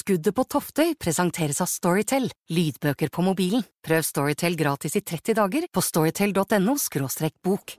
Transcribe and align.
Skuddet 0.00 0.32
på 0.32 0.46
Toftøy 0.48 0.94
presenteres 0.96 1.58
av 1.60 1.68
Storytel, 1.68 2.30
lydbøker 2.48 3.10
på 3.12 3.20
mobilen. 3.26 3.66
Prøv 3.84 4.06
Storytel 4.06 4.54
gratis 4.56 4.94
i 4.96 5.02
30 5.04 5.36
dager 5.36 5.66
på 5.68 5.82
storytel.no– 5.84 6.76
bok. 7.44 7.74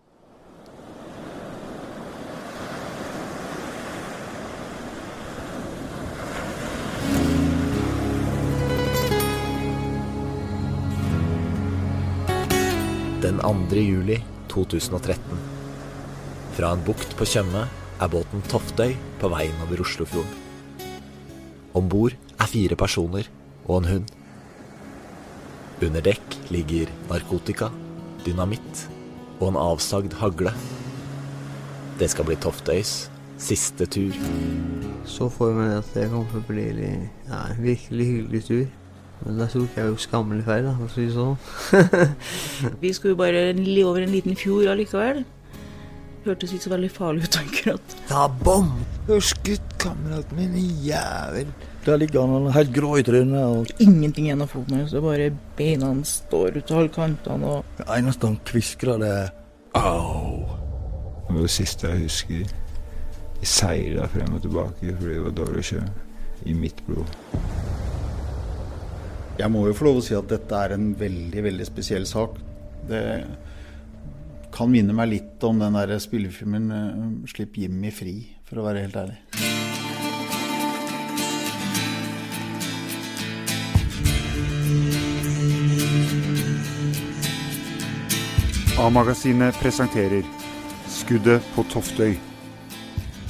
Den 13.25 13.41
2. 13.41 13.81
juli 13.81 14.19
2013. 14.53 15.41
Fra 16.53 16.75
en 16.75 16.85
bukt 16.85 17.17
på 17.17 17.25
Tjøme 17.25 17.65
er 17.97 18.13
båten 18.13 18.45
Toftøy 18.53 18.93
på 19.17 19.33
vei 19.33 19.47
innover 19.49 19.81
Oslofjorden. 19.87 20.40
Om 21.77 21.87
bord 21.89 22.15
er 22.39 22.49
fire 22.51 22.75
personer 22.75 23.29
og 23.67 23.81
en 23.81 23.89
hund. 23.91 24.09
Under 25.81 26.03
dekk 26.05 26.35
ligger 26.53 26.91
narkotika, 27.09 27.71
dynamitt 28.25 28.85
og 29.39 29.47
en 29.51 29.61
avsagd 29.61 30.13
hagle. 30.19 30.53
Det 31.99 32.09
skal 32.11 32.27
bli 32.27 32.37
Toftøys 32.41 33.11
siste 33.41 33.87
tur. 33.89 34.13
Så 35.05 35.29
får 35.29 35.53
vi 35.57 35.65
at 35.79 35.89
det 35.95 36.09
kommer 36.11 36.29
til 36.29 36.41
å 36.41 36.47
bli 36.47 36.67
ja, 36.69 37.39
en 37.39 37.63
virkelig 37.63 38.07
hyggelig 38.11 38.43
tur. 38.45 38.67
Men 39.21 39.37
da 39.37 39.47
tok 39.49 39.75
jeg 39.77 39.85
jo 39.85 39.97
skammelig 40.01 40.45
feil, 40.47 40.65
da, 40.65 40.73
for 40.77 40.89
å 40.89 40.93
si 40.95 41.05
det 41.05 41.13
sånn. 41.13 41.35
Vi 42.81 42.93
skulle 42.97 43.13
jo 43.13 43.19
bare 43.19 43.51
over 43.85 44.01
en 44.01 44.13
liten 44.13 44.37
fjord 44.37 44.71
allikevel. 44.71 45.21
Hørtes 46.21 46.51
ikke 46.53 46.67
så 46.67 46.71
veldig 46.75 46.91
farlig 46.93 47.25
ut 47.25 47.37
akkurat. 47.39 47.93
Ja, 48.11 48.27
bom! 48.45 48.67
Du 49.07 49.15
har 49.15 49.23
skutt 49.25 49.75
kameraten 49.81 50.37
min, 50.37 50.57
jævel. 50.85 51.49
Der 51.85 51.97
ligger 51.97 52.27
han 52.29 52.51
helt 52.53 52.73
grå 52.75 52.91
i 52.99 53.03
trynet. 53.03 53.41
og 53.41 53.81
Ingenting 53.81 54.27
igjen 54.27 54.43
av 54.45 54.51
foten 54.53 54.77
hans, 54.77 54.93
det 54.93 55.01
bare 55.01 55.31
beina 55.57 55.89
hans 55.89 56.19
står 56.21 56.59
ut 56.59 56.71
av 56.71 56.83
alle 56.83 56.93
kantene 56.93 57.55
og 57.55 57.79
Det 57.79 57.87
eneste 57.97 58.29
han 58.29 58.37
kviskrer, 58.45 59.01
det 59.01 59.09
er 59.23 59.31
Au! 59.79 60.45
Det 61.25 61.37
var 61.37 61.41
det 61.47 61.53
siste 61.53 61.89
jeg 61.89 62.05
husker. 62.05 62.55
Jeg 63.41 63.49
seila 63.49 64.05
frem 64.11 64.35
og 64.35 64.43
tilbake 64.43 64.93
fordi 64.99 65.15
det 65.15 65.25
var 65.25 65.37
dårlig 65.41 65.63
sjø. 65.71 65.81
I 66.45 66.53
mitt 66.57 66.79
blod. 66.85 67.09
Jeg 69.39 69.49
må 69.53 69.63
jo 69.65 69.73
få 69.77 69.87
lov 69.87 70.01
å 70.01 70.05
si 70.05 70.13
at 70.17 70.29
dette 70.29 70.57
er 70.57 70.75
en 70.75 70.91
veldig, 70.97 71.43
veldig 71.47 71.65
spesiell 71.65 72.05
sak. 72.09 72.37
Det 72.89 73.01
kan 74.61 74.69
minne 74.69 74.93
meg 74.93 75.09
litt 75.09 75.43
om 75.47 75.57
den 75.57 75.73
der 75.73 75.95
spillefilmen 75.97 76.65
eh, 76.69 76.97
'Slipp 77.25 77.57
Jimmy 77.57 77.89
fri', 77.89 78.29
for 78.45 78.61
å 78.61 78.65
være 78.67 78.83
helt 78.85 78.97
ærlig. 78.99 79.17
A-magasinet 88.81 89.57
presenterer 89.61 90.27
Skuddet 90.89 91.41
på 91.55 91.65
Toftøy. 91.71 92.13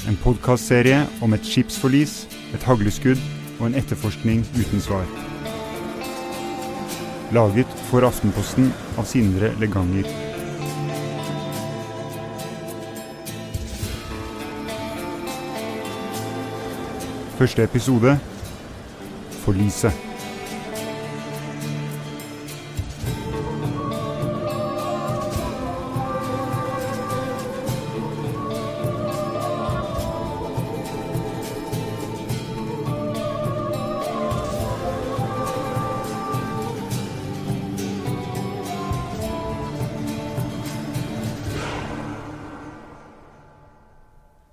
En 0.10 0.18
podkastserie 0.24 1.06
om 1.24 1.36
et 1.38 1.48
skipsforlis, 1.48 2.26
et 2.52 2.66
hagleskudd 2.68 3.22
og 3.60 3.70
en 3.70 3.78
etterforskning 3.80 4.44
uten 4.58 4.84
svar. 4.84 5.08
Laget 7.32 7.80
for 7.88 8.04
Aftenposten 8.04 8.74
av 8.98 9.08
Sindre 9.08 9.54
Leganger. 9.64 10.21
Første 17.42 17.64
episode 17.64 18.20
Forliset. 19.32 19.92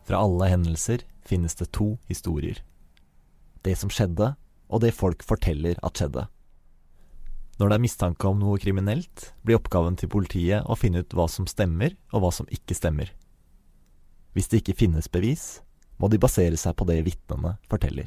Fra 0.06 0.24
alle 0.24 0.48
hendelser 0.48 1.04
finnes 1.26 1.54
det 1.54 1.68
to 1.68 1.98
historier. 2.08 2.64
Det 3.66 3.74
som 3.78 3.90
skjedde, 3.92 4.34
og 4.68 4.82
det 4.84 4.94
folk 4.96 5.24
forteller 5.26 5.78
at 5.82 5.98
skjedde. 5.98 6.26
Når 7.58 7.70
det 7.70 7.76
er 7.78 7.82
mistanke 7.82 8.28
om 8.28 8.38
noe 8.38 8.60
kriminelt, 8.62 9.32
blir 9.42 9.58
oppgaven 9.58 9.96
til 9.98 10.10
politiet 10.12 10.62
å 10.62 10.76
finne 10.78 11.02
ut 11.02 11.14
hva 11.16 11.26
som 11.30 11.48
stemmer, 11.50 11.96
og 12.14 12.22
hva 12.22 12.30
som 12.34 12.46
ikke 12.54 12.76
stemmer. 12.78 13.10
Hvis 14.36 14.46
det 14.52 14.62
ikke 14.62 14.78
finnes 14.84 15.10
bevis, 15.10 15.58
må 15.98 16.06
de 16.06 16.20
basere 16.22 16.54
seg 16.60 16.76
på 16.78 16.86
det 16.86 17.00
vitnene 17.08 17.56
forteller. 17.66 18.06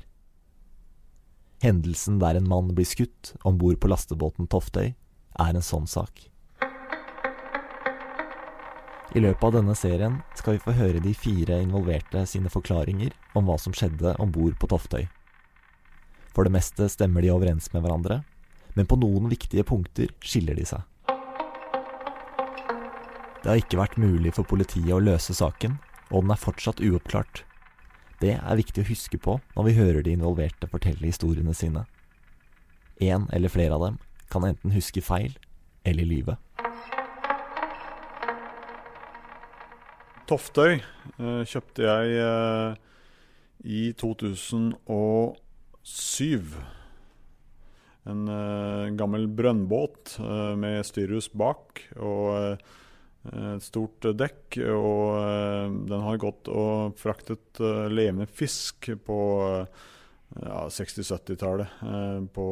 Hendelsen 1.61 2.17
der 2.21 2.39
en 2.39 2.47
mann 2.47 2.71
blir 2.73 2.87
skutt 2.87 3.35
om 3.45 3.59
bord 3.59 3.81
på 3.83 3.91
lastebåten 3.91 4.47
Toftøy, 4.49 4.93
er 5.39 5.55
en 5.55 5.65
sånn 5.65 5.87
sak. 5.89 6.31
I 9.11 9.19
løpet 9.19 9.43
av 9.43 9.57
denne 9.57 9.75
serien 9.75 10.21
skal 10.39 10.55
vi 10.55 10.63
få 10.63 10.73
høre 10.77 11.03
de 11.03 11.11
fire 11.11 11.59
involverte 11.59 12.23
sine 12.31 12.47
forklaringer 12.51 13.11
om 13.35 13.49
hva 13.49 13.57
som 13.59 13.75
skjedde 13.75 14.15
om 14.23 14.31
bord 14.31 14.55
på 14.61 14.71
Toftøy. 14.71 15.03
For 16.31 16.47
det 16.47 16.53
meste 16.55 16.87
stemmer 16.91 17.23
de 17.23 17.31
overens 17.33 17.67
med 17.73 17.83
hverandre, 17.83 18.21
men 18.75 18.87
på 18.87 18.97
noen 18.99 19.27
viktige 19.31 19.65
punkter 19.67 20.11
skiller 20.23 20.55
de 20.55 20.65
seg. 20.67 20.87
Det 23.41 23.49
har 23.49 23.57
ikke 23.57 23.79
vært 23.79 23.97
mulig 23.99 24.35
for 24.37 24.45
politiet 24.45 24.93
å 24.93 25.01
løse 25.01 25.33
saken, 25.33 25.79
og 26.11 26.23
den 26.23 26.33
er 26.35 26.39
fortsatt 26.39 26.83
uoppklart. 26.83 27.41
Det 28.21 28.35
er 28.37 28.59
viktig 28.59 28.83
å 28.83 28.89
huske 28.91 29.17
på 29.17 29.39
når 29.55 29.65
vi 29.65 29.77
hører 29.79 30.05
de 30.05 30.13
involverte 30.13 30.69
fortelle 30.69 31.09
historiene 31.09 31.55
sine. 31.57 31.87
En 33.01 33.25
eller 33.33 33.49
flere 33.49 33.73
av 33.73 33.87
dem 33.87 33.97
kan 34.31 34.45
enten 34.45 34.75
huske 34.75 35.01
feil 35.01 35.33
eller 35.83 36.05
lyve. 36.05 36.37
Toftøy 40.29 40.77
eh, 40.77 41.41
kjøpte 41.49 41.87
jeg 41.87 42.19
eh, 42.21 42.77
i 43.65 43.81
2008 43.97 45.40
syv. 45.83 46.55
Eh, 48.05 48.87
en 48.87 48.97
gammel 48.97 49.27
brønnbåt 49.27 50.19
eh, 50.19 50.55
med 50.57 50.85
styrhus 50.85 51.31
bak 51.37 51.81
og 52.01 52.37
eh, 52.37 52.57
et 53.55 53.63
stort 53.63 54.05
dekk. 54.17 54.57
Og 54.73 55.15
den 55.85 56.01
har 56.07 56.17
gått 56.21 56.47
og 56.49 56.93
fraktet 56.97 57.59
levende 57.93 58.25
fisk 58.25 58.89
på 59.05 59.19
ja, 60.41 60.65
60-70-tallet 60.73 61.67
på, 62.33 62.45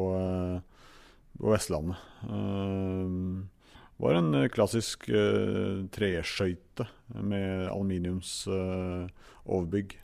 på, 1.40 1.46
Vestlandet. 1.50 1.98
Det 2.22 3.98
var 3.98 4.12
en 4.20 4.30
klassisk 4.54 5.10
treskøyte 5.90 6.86
med 7.18 7.66
aluminiumsoverbygg. 7.72 9.98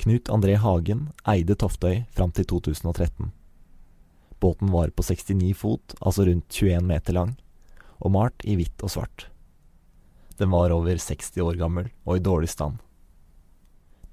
Knut 0.00 0.30
André 0.32 0.54
Hagen 0.56 1.10
eide 1.28 1.52
Toftøy 1.60 2.06
fram 2.16 2.30
til 2.32 2.46
2013. 2.48 3.26
Båten 4.40 4.70
var 4.72 4.88
på 4.96 5.04
69 5.04 5.50
fot, 5.60 5.92
altså 6.00 6.24
rundt 6.24 6.48
21 6.48 6.86
meter 6.88 7.16
lang, 7.18 7.34
og 8.00 8.14
malt 8.14 8.46
i 8.48 8.54
hvitt 8.56 8.80
og 8.80 8.94
svart. 8.94 9.26
Den 10.40 10.48
var 10.54 10.72
over 10.72 10.96
60 10.96 11.36
år 11.44 11.58
gammel 11.60 11.90
og 12.06 12.16
i 12.16 12.22
dårlig 12.24 12.48
stand. 12.48 12.78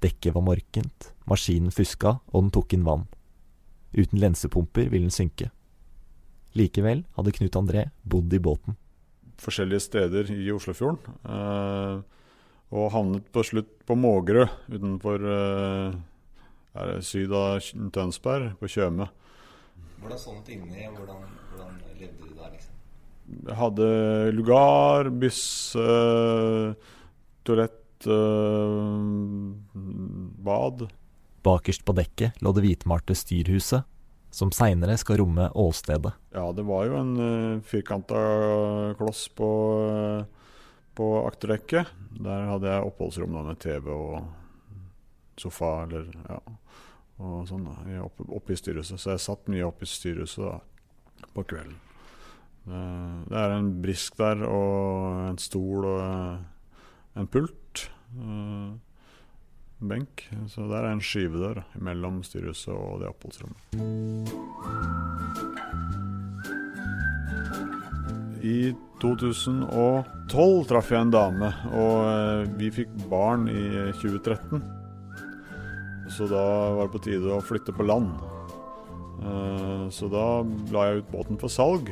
Dekket 0.04 0.36
var 0.36 0.44
morkent, 0.44 1.08
maskinen 1.24 1.72
fuska, 1.72 2.18
og 2.34 2.42
den 2.42 2.52
tok 2.52 2.76
inn 2.76 2.84
vann. 2.84 3.08
Uten 3.96 4.20
lensepumper 4.20 4.92
ville 4.92 5.08
den 5.08 5.14
synke. 5.14 5.48
Likevel 6.52 7.06
hadde 7.16 7.32
Knut 7.32 7.56
André 7.56 7.88
bodd 8.04 8.36
i 8.36 8.42
båten. 8.44 8.76
Forskjellige 9.40 9.86
steder 9.88 10.28
i 10.36 10.52
Oslofjorden. 10.52 11.16
Eh, 11.24 12.04
og 12.68 12.90
havnet 12.92 13.28
på 13.32 13.44
slutt 13.46 13.70
på 13.88 13.96
Mågerø 13.96 14.44
utenfor 14.68 15.24
eh, 15.24 15.96
er 16.78 16.92
det 16.92 17.06
syd 17.06 17.32
av 17.34 17.64
Tønsberg, 17.94 18.52
på 18.60 18.68
Tjøme. 18.70 19.08
Hvordan 19.98 20.20
så 20.20 20.34
det 20.46 20.58
inni, 20.58 20.84
og 20.86 21.00
hvordan, 21.00 21.24
hvordan 21.50 21.78
levde 21.98 22.28
du 22.28 22.34
der, 22.36 22.52
liksom? 22.52 22.74
Jeg 23.48 23.58
hadde 23.58 23.88
lugar, 24.36 25.10
bysse, 25.20 25.88
toalett, 27.48 28.06
eh, 28.06 28.94
bad. 30.46 30.88
Bakerst 31.48 31.84
på 31.88 31.96
dekket 31.96 32.38
lå 32.44 32.52
det 32.54 32.64
hvitmalte 32.66 33.16
styrhuset, 33.16 33.86
som 34.30 34.52
seinere 34.52 34.98
skal 35.00 35.22
romme 35.22 35.48
åstedet. 35.56 36.12
Ja, 36.36 36.50
det 36.52 36.66
var 36.68 36.84
jo 36.86 36.98
en 37.00 37.14
uh, 37.16 37.60
firkanta 37.64 38.20
kloss 38.98 39.24
på, 39.32 39.48
uh, 39.88 40.37
på 40.98 41.08
akterdekket. 41.28 41.92
Der 42.18 42.48
hadde 42.50 42.72
jeg 42.72 42.88
oppholdsrom 42.88 43.36
da 43.36 43.44
med 43.46 43.60
TV 43.62 43.90
og 43.94 45.38
sofa, 45.38 45.84
eller 45.86 46.08
ja. 46.26 46.38
og 47.22 47.44
sånn 47.50 47.68
da, 47.68 47.76
oppe, 48.02 48.26
opp 48.34 48.50
i 48.50 48.58
styrehuset. 48.58 48.98
Så 48.98 49.14
jeg 49.14 49.22
satt 49.22 49.52
mye 49.52 49.68
oppe 49.68 49.86
i 49.86 49.90
styrehuset 49.90 50.42
da, 50.42 50.58
på 51.34 51.46
kvelden. 51.46 51.78
Det, 52.68 53.38
er 53.38 53.54
en 53.54 53.70
brisk 53.80 54.18
der, 54.18 54.42
og 54.44 55.22
en 55.30 55.38
stol 55.40 55.86
og 55.88 56.02
eh, 56.04 56.42
en 57.22 57.30
pult. 57.32 57.86
eh, 58.18 58.74
en 59.80 59.88
benk. 59.88 60.28
Så 60.48 60.66
der 60.68 60.82
er 60.84 60.92
en 60.92 61.00
skyvedør 61.00 61.62
mellom 61.74 62.22
styrehuset 62.26 62.74
og 62.74 63.00
det 63.00 63.08
oppholdsrommet. 63.12 63.58
I 68.44 68.72
2012 69.02 70.66
traff 70.68 70.90
jeg 70.92 71.00
en 71.06 71.14
dame, 71.14 71.50
og 71.72 71.94
eh, 72.06 72.42
vi 72.58 72.70
fikk 72.74 72.90
barn 73.10 73.48
i 73.50 73.62
2013. 74.00 74.62
Så 76.08 76.26
da 76.30 76.42
var 76.74 76.86
det 76.86 76.94
på 76.94 77.02
tide 77.04 77.34
å 77.34 77.42
flytte 77.44 77.74
på 77.76 77.86
land. 77.86 78.12
Eh, 79.22 79.88
Så 79.90 80.08
da 80.12 80.42
la 80.72 80.88
jeg 80.88 81.02
ut 81.02 81.12
båten 81.12 81.40
for 81.40 81.48
salg. 81.52 81.90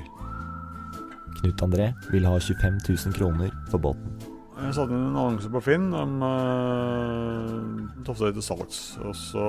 Knut 1.40 1.62
André 1.62 1.90
vil 2.10 2.26
ha 2.28 2.38
25 2.40 2.80
000 2.88 3.16
kroner 3.16 3.52
for 3.70 3.82
båten. 3.82 4.16
Jeg 4.56 4.72
satte 4.72 4.94
inn 4.96 5.10
en 5.10 5.18
annonse 5.20 5.50
på 5.52 5.60
Finn 5.60 5.90
om 5.92 6.14
uh, 6.24 7.58
Toftøy 8.06 8.30
til 8.32 8.44
salgs. 8.44 8.78
Og 9.04 9.12
så 9.12 9.48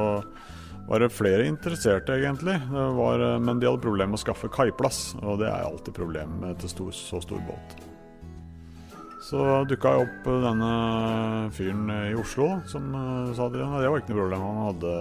var 0.88 1.04
det 1.04 1.12
flere 1.12 1.48
interesserte, 1.48 2.16
egentlig. 2.16 2.56
Det 2.72 2.88
var, 2.98 3.20
eh, 3.20 3.40
men 3.40 3.60
de 3.60 3.68
hadde 3.70 3.84
problemer 3.84 4.14
med 4.16 4.22
å 4.22 4.26
skaffe 4.26 4.50
kaiplass, 4.52 5.16
og 5.22 5.42
det 5.44 5.52
er 5.52 5.68
alltid 5.68 5.94
problem 5.98 6.40
med 6.46 6.60
til 6.64 6.72
stor, 6.72 6.92
så 6.96 7.22
stor 7.24 7.44
båt. 7.48 7.78
Så 9.28 9.42
dukka 9.68 9.92
jeg 9.92 10.06
opp 10.06 10.28
eh, 10.32 10.44
denne 10.46 10.70
fyren 11.52 11.90
i 11.92 12.14
Oslo 12.16 12.62
som 12.72 12.94
eh, 12.96 13.34
sa 13.36 13.50
ja, 13.52 13.68
det 13.82 13.90
var 13.92 14.00
ikke 14.00 14.14
noe 14.14 14.22
problem. 14.22 14.46
Han 14.46 14.62
hadde 14.70 14.94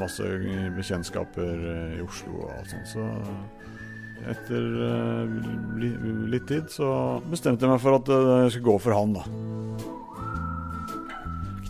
masse 0.00 0.26
bekjentskaper 0.76 1.64
eh, 1.70 1.96
i 1.96 2.04
Oslo 2.04 2.42
og 2.42 2.52
alt 2.58 2.74
sånt. 2.74 2.90
Så 2.92 3.06
etter 4.28 4.66
eh, 4.84 5.24
litt 6.28 6.44
tid 6.50 6.68
så 6.72 6.90
bestemte 7.30 7.64
jeg 7.64 7.72
meg 7.72 7.80
for 7.80 7.96
at 7.96 8.12
eh, 8.12 8.32
jeg 8.44 8.56
skulle 8.58 8.68
gå 8.68 8.76
for 8.84 8.98
han, 8.98 9.16
da. 9.16 9.24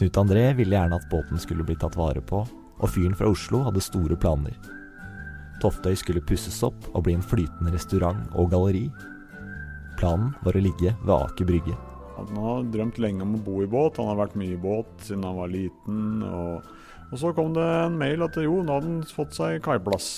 Knut 0.01 0.19
André 0.25 0.49
ville 0.59 0.75
gjerne 0.75 0.99
at 0.99 1.11
båten 1.13 1.39
skulle 1.39 1.67
bli 1.69 1.77
tatt 1.79 1.95
vare 2.01 2.25
på, 2.25 2.43
og 2.81 2.91
fyren 2.95 3.17
fra 3.17 3.29
Oslo 3.31 3.63
hadde 3.67 3.83
store 3.85 4.17
planer. 4.21 4.57
Toftøy 5.61 5.93
skulle 5.99 6.25
pusses 6.25 6.63
opp 6.65 6.89
og 6.95 7.05
bli 7.05 7.15
en 7.19 7.25
flytende 7.25 7.73
restaurant 7.75 8.21
og 8.41 8.51
galleri. 8.53 8.87
Planen 10.01 10.33
var 10.45 10.57
å 10.57 10.65
ligge 10.65 10.95
ved 11.05 11.15
Aker 11.19 11.49
Brygge. 11.49 11.77
Han 12.17 12.37
har 12.41 12.69
drømt 12.73 13.01
lenge 13.01 13.25
om 13.25 13.37
å 13.37 13.43
bo 13.45 13.61
i 13.65 13.69
båt. 13.69 14.01
Han 14.01 14.11
har 14.11 14.19
vært 14.23 14.39
mye 14.41 14.57
i 14.57 14.61
båt 14.61 15.07
siden 15.07 15.25
han 15.29 15.37
var 15.37 15.53
liten. 15.53 16.25
Og, 16.25 16.73
og 17.11 17.21
så 17.21 17.33
kom 17.37 17.53
det 17.57 17.65
en 17.65 17.97
mail 18.01 18.25
at 18.25 18.37
jo, 18.41 18.61
nå 18.65 18.77
hadde 18.77 18.91
han 18.91 19.07
fått 19.09 19.37
seg 19.37 19.61
kaiplass. 19.65 20.11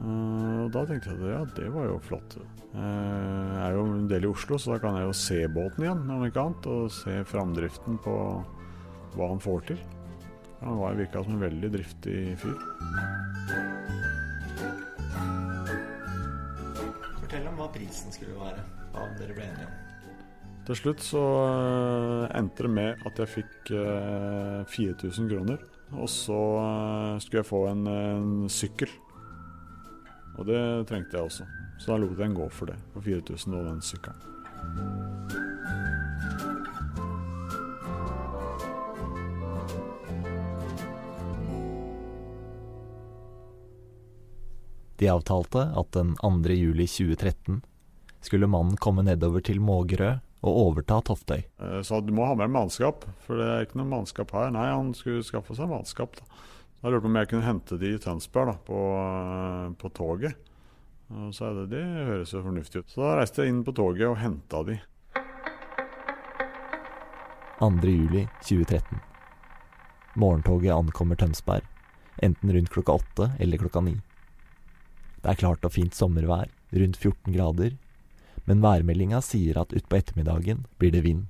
Uh, 0.00 0.64
da 0.72 0.86
tenkte 0.88 1.12
jeg 1.12 1.20
at 1.20 1.28
ja, 1.28 1.44
det 1.58 1.68
var 1.74 1.90
jo 1.90 2.00
flott. 2.02 2.38
Uh, 2.72 2.80
Jeg 2.80 3.62
er 3.66 3.74
jo 3.76 3.86
en 3.90 4.08
del 4.10 4.26
i 4.26 4.30
Oslo, 4.30 4.58
så 4.58 4.74
da 4.74 4.82
kan 4.82 4.96
jeg 4.96 5.10
jo 5.10 5.16
se 5.18 5.40
båten 5.50 5.84
igjen, 5.86 6.04
om 6.14 6.26
ikke 6.26 6.44
annet. 6.46 6.70
Og 6.70 6.94
se 6.94 7.18
framdriften 7.30 7.98
på 8.06 8.16
hva 9.16 9.32
han 9.34 9.42
får 9.42 9.66
til. 9.72 9.82
Han 10.60 10.78
var 10.78 10.94
virka 10.94 11.24
som 11.24 11.34
en 11.34 11.40
veldig 11.40 11.70
driftig 11.72 12.16
fyr. 12.38 12.56
Fortell 17.20 17.46
om 17.48 17.56
hva 17.56 17.68
prisen 17.72 18.12
skulle 18.12 18.36
være. 18.36 18.64
Hva 18.92 19.06
dere 19.20 19.36
ble 19.36 19.46
enige 19.46 19.68
om. 19.68 19.78
Til 20.68 20.76
slutt 20.76 21.02
så 21.02 21.22
eh, 21.48 22.24
endte 22.38 22.66
det 22.66 22.72
med 22.76 23.06
at 23.08 23.22
jeg 23.22 23.32
fikk 23.38 23.72
eh, 23.74 24.60
4000 24.68 25.30
kroner. 25.32 25.62
Og 25.96 26.10
så 26.12 26.40
eh, 26.60 27.16
skulle 27.24 27.40
jeg 27.40 27.48
få 27.48 27.64
en, 27.72 27.86
en 27.88 28.50
sykkel. 28.52 28.92
Og 30.36 30.46
det 30.46 30.60
trengte 30.90 31.16
jeg 31.16 31.30
også. 31.30 31.48
Så 31.80 31.90
da 31.90 31.98
lot 31.98 32.12
jeg 32.12 32.20
den 32.20 32.36
gå 32.36 32.50
for 32.52 32.70
det. 32.70 32.76
For 32.92 33.08
4000 33.08 33.56
og 33.56 33.70
den 33.72 33.80
sykkelen. 33.82 35.49
De 45.00 45.08
avtalte 45.08 45.62
at 45.80 45.92
den 45.96 46.14
2. 46.20 46.30
juli 46.52 46.84
2013 46.86 47.62
skulle 48.20 48.48
mannen 48.52 48.76
komme 48.76 49.02
nedover 49.06 49.40
til 49.40 49.60
Mågerø 49.64 50.18
og 50.44 50.58
overta 50.66 50.98
Toftøy. 51.04 51.40
Eh, 51.60 51.80
Så 51.84 52.00
du 52.04 52.12
må 52.12 52.26
ha 52.28 52.34
med 52.36 52.52
mannskap, 52.52 53.06
for 53.24 53.40
det 53.40 53.46
er 53.48 53.64
ikke 53.64 53.80
noe 53.80 53.88
mannskap 53.88 54.30
her. 54.36 54.50
Nei, 54.52 54.66
han 54.68 54.92
skulle 54.96 55.24
skaffe 55.24 55.56
seg 55.56 55.68
mannskap. 55.72 56.16
Da 56.20 56.88
Jeg 56.88 56.92
lurte 56.94 57.04
på 57.04 57.10
om 57.12 57.16
jeg 57.20 57.28
kunne 57.28 57.44
hente 57.48 57.78
de 57.80 57.94
i 57.94 57.98
Tønsberg 58.00 58.52
da, 58.52 58.56
på, 58.64 58.78
eh, 59.00 59.72
på 59.80 59.92
toget. 59.96 60.36
Og 61.10 61.32
så 61.34 61.48
er 61.48 61.54
det, 61.62 61.70
det 61.72 61.84
høres 62.06 62.32
jo 62.32 62.42
fornuftig 62.44 62.84
ut. 62.84 62.92
Så 62.92 63.00
da 63.02 63.16
reiste 63.18 63.42
jeg 63.42 63.52
inn 63.54 63.64
på 63.64 63.72
toget 63.74 64.06
og 64.08 64.16
henta 64.20 64.62
de. 64.68 64.78
2. 67.60 67.70
juli 67.88 68.26
2013. 68.44 69.00
Morgentoget 70.16 70.72
ankommer 70.72 71.16
Tønsberg, 71.16 71.64
enten 72.22 72.52
rundt 72.52 72.70
klokka 72.72 72.92
åtte 73.00 73.32
eller 73.40 73.58
klokka 73.60 73.80
ni. 73.84 73.96
Det 75.20 75.28
er 75.28 75.40
klart 75.40 75.66
og 75.68 75.74
fint 75.74 75.96
sommervær, 75.96 76.48
rundt 76.72 76.96
14 76.96 77.34
grader, 77.34 77.74
men 78.48 78.62
værmeldinga 78.64 79.20
sier 79.24 79.58
at 79.60 79.74
utpå 79.76 79.98
ettermiddagen 79.98 80.64
blir 80.80 80.94
det 80.94 81.04
vind. 81.04 81.26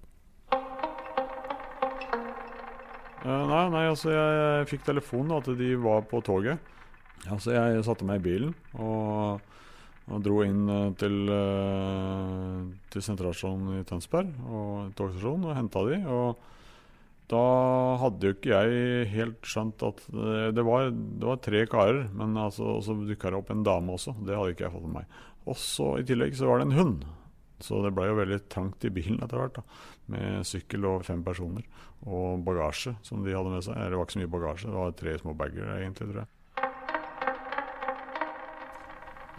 Uh, 3.20 3.44
nei, 3.50 3.64
nei, 3.74 3.82
altså 3.90 4.14
jeg, 4.14 4.68
fikk 4.70 4.86
telefon 4.86 5.28
da, 5.28 5.40
at 5.42 5.50
de 5.58 5.74
var 5.82 6.06
på 6.08 6.22
toget. 6.24 6.62
Altså 7.28 7.52
jeg 7.52 7.82
satte 7.84 8.06
meg 8.08 8.22
i 8.22 8.24
bilen 8.24 8.54
og, 8.80 9.42
og 10.08 10.22
dro 10.24 10.38
inn 10.40 10.62
eh, 10.72 10.86
til, 10.96 11.18
uh, 11.28 12.62
til 12.88 13.04
sentralstasjonen 13.04 13.82
i 13.82 13.84
Tønsberg 13.84 14.30
og 14.48 14.94
togstasjonen 14.96 15.50
og 15.50 15.58
henta 15.58 15.82
de. 15.90 15.98
Og 16.08 16.40
da 17.30 17.44
hadde 18.02 18.26
jo 18.26 18.34
ikke 18.34 18.50
jeg 18.50 19.06
helt 19.12 19.46
skjønt 19.46 19.82
at 19.86 20.02
det, 20.10 20.38
det, 20.56 20.64
var, 20.66 20.88
det 20.90 21.28
var 21.28 21.38
tre 21.44 21.62
karer, 21.70 22.02
men 22.16 22.34
altså, 22.40 22.78
så 22.82 22.96
dukka 22.98 23.30
det 23.30 23.38
opp 23.38 23.52
en 23.54 23.62
dame 23.66 23.94
også. 23.94 24.16
Det 24.26 24.34
hadde 24.34 24.56
ikke 24.56 24.66
jeg 24.66 24.74
fått 24.74 24.86
med 24.88 24.96
meg. 24.98 25.20
Og 25.46 25.58
så 25.58 25.92
i 26.00 26.06
tillegg 26.06 26.34
så 26.38 26.50
var 26.50 26.60
det 26.60 26.68
en 26.68 26.78
hund. 26.78 27.06
Så 27.60 27.82
det 27.84 27.92
ble 27.94 28.08
jo 28.08 28.16
veldig 28.18 28.40
trangt 28.50 28.84
i 28.88 28.90
bilen 28.92 29.20
etter 29.22 29.38
hvert, 29.38 29.60
da, 29.60 29.62
med 30.10 30.48
sykkel 30.48 30.86
og 30.88 31.04
fem 31.06 31.22
personer. 31.24 31.66
Og 32.08 32.42
bagasje 32.46 32.96
som 33.06 33.22
de 33.22 33.36
hadde 33.36 33.52
med 33.52 33.64
seg. 33.66 33.76
Det 33.78 34.00
var 34.00 34.08
ikke 34.08 34.16
så 34.16 34.22
mye 34.22 34.34
bagasje, 34.34 34.70
det 34.72 34.80
var 34.80 34.98
tre 34.98 35.16
små 35.20 35.36
bager 35.38 35.72
egentlig, 35.76 36.10
tror 36.10 36.22
jeg. 36.24 36.30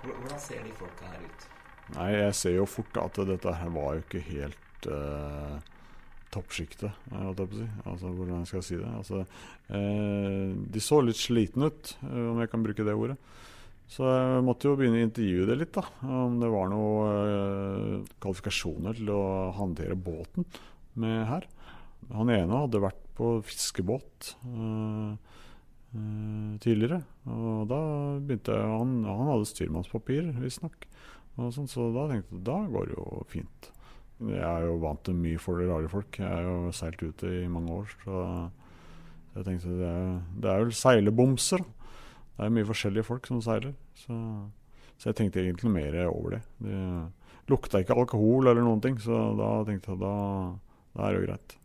Hvordan 0.01 0.39
ser 0.41 0.63
de 0.65 0.71
folka 0.77 1.12
her 1.12 1.25
ut? 1.25 1.50
Nei, 1.98 2.10
jeg 2.15 2.36
ser 2.39 2.55
jo 2.55 2.69
fort 2.69 2.98
at 3.01 3.19
dette 3.27 3.53
her 3.60 3.74
var 3.74 3.98
jo 3.98 4.05
ikke 4.05 4.24
helt 4.31 4.88
uh, 4.88 5.60
toppsjiktet, 6.31 6.91
eh, 7.11 7.21
holdt 7.21 7.43
jeg 7.43 7.51
på 7.51 7.57
å 7.57 7.61
si. 7.61 7.69
Altså, 7.91 8.13
hvordan 8.17 8.47
skal 8.47 8.61
jeg 8.61 8.67
si 8.69 8.79
det? 8.79 8.91
Altså, 8.97 9.21
eh, 9.69 10.51
de 10.75 10.83
så 10.83 11.01
litt 11.03 11.19
slitne 11.19 11.71
ut, 11.71 11.95
eh, 12.07 12.25
om 12.31 12.39
jeg 12.39 12.51
kan 12.51 12.63
bruke 12.63 12.88
det 12.88 12.95
ordet. 12.95 13.17
Så 13.91 14.07
jeg 14.07 14.43
måtte 14.47 14.69
jo 14.69 14.77
begynne 14.79 15.01
å 15.01 15.07
intervjue 15.07 15.47
det 15.50 15.57
litt, 15.59 15.73
da. 15.75 15.83
Om 16.07 16.38
det 16.39 16.50
var 16.53 16.69
noen 16.71 18.05
kvalifikasjoner 18.23 18.95
til 18.95 19.11
å 19.11 19.23
håndtere 19.57 20.00
båten 20.00 20.47
med 20.95 21.25
her. 21.27 21.47
Han 22.15 22.31
ene 22.31 22.61
hadde 22.63 22.81
vært 22.83 23.03
på 23.17 23.33
fiskebåt 23.45 24.33
eh, 24.47 25.11
eh, 25.93 26.53
tidligere. 26.63 27.01
Og 27.27 27.67
da 27.69 27.81
begynte 28.23 28.55
jeg 28.55 28.71
Han, 28.77 28.95
han 29.07 29.29
hadde 29.33 29.51
styrmannspapir, 29.51 30.31
visstnok. 30.41 30.88
Sånn, 31.38 31.69
så 31.71 31.88
da 31.95 32.07
tenkte 32.09 32.35
jeg 32.35 32.45
da 32.47 32.57
går 32.69 32.89
det 32.89 32.97
jo 32.97 33.21
fint. 33.31 33.71
Jeg 34.21 34.41
er 34.45 34.67
jo 34.67 34.75
vant 34.83 35.01
til 35.05 35.17
mye 35.17 35.39
for 35.41 35.57
rare 35.57 35.89
folk. 35.89 36.19
Jeg 36.19 36.29
har 36.29 36.45
jo 36.45 36.73
seilt 36.75 37.01
ute 37.01 37.29
i 37.41 37.47
mange 37.49 37.73
år. 37.73 37.93
Så 38.03 38.17
jeg 39.35 39.47
tenkte 39.47 39.77
er, 39.87 40.19
det 40.43 40.51
er 40.51 40.65
vel 40.65 40.75
seilebomser. 40.77 41.63
Det 42.35 42.45
er 42.45 42.53
mye 42.53 42.67
forskjellige 42.69 43.07
folk 43.07 43.29
som 43.29 43.41
seiler. 43.41 43.73
Så, 43.97 44.17
så 44.97 45.09
jeg 45.09 45.17
tenkte 45.17 45.41
egentlig 45.41 45.73
mer 45.73 45.97
over 46.05 46.37
det. 46.37 46.43
Det 46.61 46.77
lukta 47.51 47.81
ikke 47.81 47.97
alkohol 47.97 48.51
eller 48.51 48.63
noen 48.65 48.81
ting, 48.83 48.99
så 49.01 49.31
da 49.39 49.49
tenkte 49.67 49.95
jeg 49.95 50.01
da, 50.03 50.13
da 50.95 51.07
er 51.07 51.15
det 51.15 51.21
jo 51.21 51.27
greit. 51.27 51.57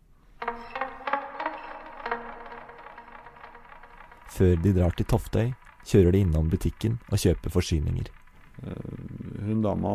Før 4.36 4.58
de 4.60 4.76
drar 4.76 4.96
til 4.96 5.08
Toftøy, 5.08 5.50
kjører 5.86 6.12
de 6.12 6.24
innom 6.26 6.48
butikken 6.52 6.98
og 7.08 7.20
kjøper 7.22 7.52
forsyninger. 7.54 8.15
Eh, 8.64 9.44
Hun 9.46 9.60
dama 9.64 9.92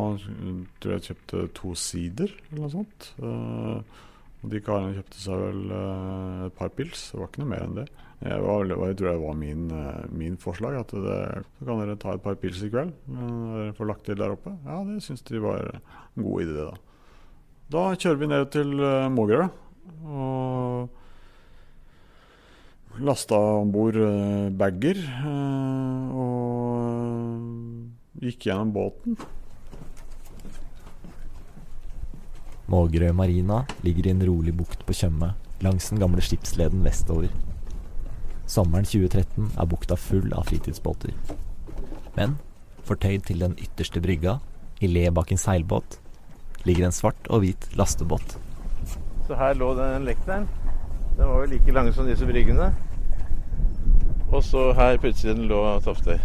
tror 0.80 0.94
jeg 0.96 1.06
kjøpte 1.10 1.42
to 1.56 1.74
sider 1.78 2.30
eller 2.50 2.62
noe 2.62 2.72
sånt. 2.72 3.08
Eh, 3.18 3.98
og 4.42 4.50
de 4.50 4.60
karene 4.64 4.94
kjøpte 4.96 5.18
seg 5.22 5.42
vel 5.42 5.74
eh, 5.78 6.46
et 6.46 6.56
par 6.58 6.72
pils. 6.76 7.08
Det 7.10 7.20
var 7.20 7.30
ikke 7.30 7.42
noe 7.42 7.52
mer 7.54 7.66
enn 7.66 7.76
det. 7.80 7.88
Jeg, 8.22 8.38
var, 8.38 8.68
jeg 8.70 8.96
tror 9.00 9.08
det 9.08 9.18
var 9.24 9.34
min, 9.34 9.62
min 10.14 10.38
forslag. 10.38 10.78
At 10.78 10.94
det, 10.94 11.18
så 11.58 11.66
kan 11.66 11.82
dere 11.82 11.98
ta 11.98 12.14
et 12.14 12.22
par 12.22 12.38
pils 12.38 12.62
i 12.62 12.70
kveld. 12.70 12.92
Dere 13.10 13.74
får 13.74 13.88
lagt 13.90 14.04
til 14.06 14.20
der 14.20 14.34
oppe. 14.36 14.54
Ja, 14.62 14.78
det 14.86 15.00
syns 15.02 15.26
de 15.26 15.42
var 15.42 15.58
en 15.74 16.22
god 16.22 16.44
idé, 16.44 16.68
da. 16.70 16.76
Da 17.72 17.82
kjører 17.96 18.20
vi 18.20 18.28
ned 18.30 18.50
til 18.54 18.74
Mågerø. 19.16 19.48
Og 20.06 20.98
Lasta 23.00 23.38
om 23.62 23.70
bord 23.72 23.96
bager 24.60 24.98
og 26.12 26.91
gikk 28.22 28.46
gjennom 28.46 28.72
båten. 28.74 29.16
Mågerøy 32.70 33.10
marina 33.12 33.64
ligger 33.82 34.06
i 34.06 34.12
en 34.14 34.22
rolig 34.26 34.54
bukt 34.56 34.84
på 34.86 34.94
Tjøme, 34.96 35.32
langs 35.60 35.90
den 35.90 36.00
gamle 36.00 36.22
skipsleden 36.24 36.84
vestover. 36.86 37.32
Sommeren 38.46 38.86
2013 38.86 39.50
er 39.58 39.68
bukta 39.68 39.98
full 39.98 40.32
av 40.36 40.46
fritidsbåter. 40.48 41.12
Men 42.16 42.38
fortøyd 42.86 43.26
til 43.26 43.42
den 43.42 43.56
ytterste 43.58 44.02
brygga, 44.04 44.38
i 44.82 44.90
le 44.90 45.08
bak 45.14 45.32
en 45.32 45.40
seilbåt, 45.40 45.98
ligger 46.66 46.86
en 46.86 46.94
svart 46.94 47.28
og 47.28 47.42
hvit 47.42 47.68
lastebåt. 47.78 48.36
Så 49.26 49.38
her 49.38 49.54
lå 49.58 49.72
den 49.78 50.06
lekteren. 50.06 50.48
Den 51.16 51.28
var 51.28 51.42
jo 51.42 51.50
like 51.52 51.74
lang 51.74 51.90
som 51.94 52.06
disse 52.06 52.26
bryggene. 52.26 52.70
Og 54.32 54.44
så 54.44 54.70
her 54.72 54.96
på 54.98 55.10
utsiden 55.12 55.44
lå 55.50 55.60
Toftøy. 55.84 56.18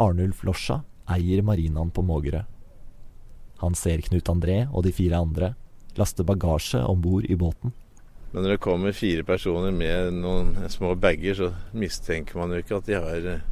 Arnulf 0.00 0.42
Losja 0.44 0.80
eier 1.10 1.42
marinaen 1.46 1.92
på 1.94 2.02
Mågerø. 2.02 2.42
Han 3.62 3.76
ser 3.78 4.02
Knut 4.04 4.28
André 4.32 4.64
og 4.70 4.84
de 4.86 4.92
fire 4.92 5.20
andre 5.20 5.54
laste 5.98 6.26
bagasje 6.26 6.82
om 6.82 7.00
bord 7.00 7.26
i 7.30 7.36
båten. 7.38 7.72
Men 8.32 8.42
når 8.42 8.56
det 8.56 8.62
kommer 8.64 8.96
fire 8.96 9.22
personer 9.22 9.70
med 9.70 10.16
noen 10.18 10.56
små 10.72 10.96
bager, 10.98 11.36
så 11.38 11.52
mistenker 11.72 12.40
man 12.40 12.50
jo 12.50 12.64
ikke 12.64 12.80
at 12.80 12.88
de 12.88 12.96
har 12.98 13.28
eh, 13.30 13.44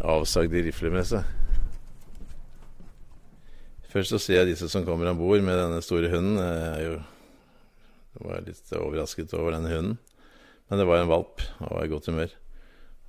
avsagde 0.00 0.62
rifler 0.64 0.94
med 0.94 1.04
seg. 1.10 1.26
Først 3.92 4.10
så 4.10 4.18
ser 4.18 4.40
jeg 4.40 4.54
disse 4.54 4.70
som 4.72 4.86
kommer 4.88 5.12
om 5.12 5.20
bord 5.20 5.44
med 5.44 5.60
denne 5.60 5.82
store 5.84 6.08
hunden. 6.10 6.40
Jeg 6.40 6.96
var 8.24 8.40
litt 8.42 8.72
overrasket 8.74 9.36
over 9.36 9.54
denne 9.54 9.70
hunden. 9.70 10.00
Men 10.66 10.80
det 10.80 10.88
var 10.88 11.02
en 11.02 11.12
valp 11.12 11.44
og 11.60 11.68
var 11.68 11.84
i 11.84 11.92
godt 11.92 12.08
humør. 12.10 12.32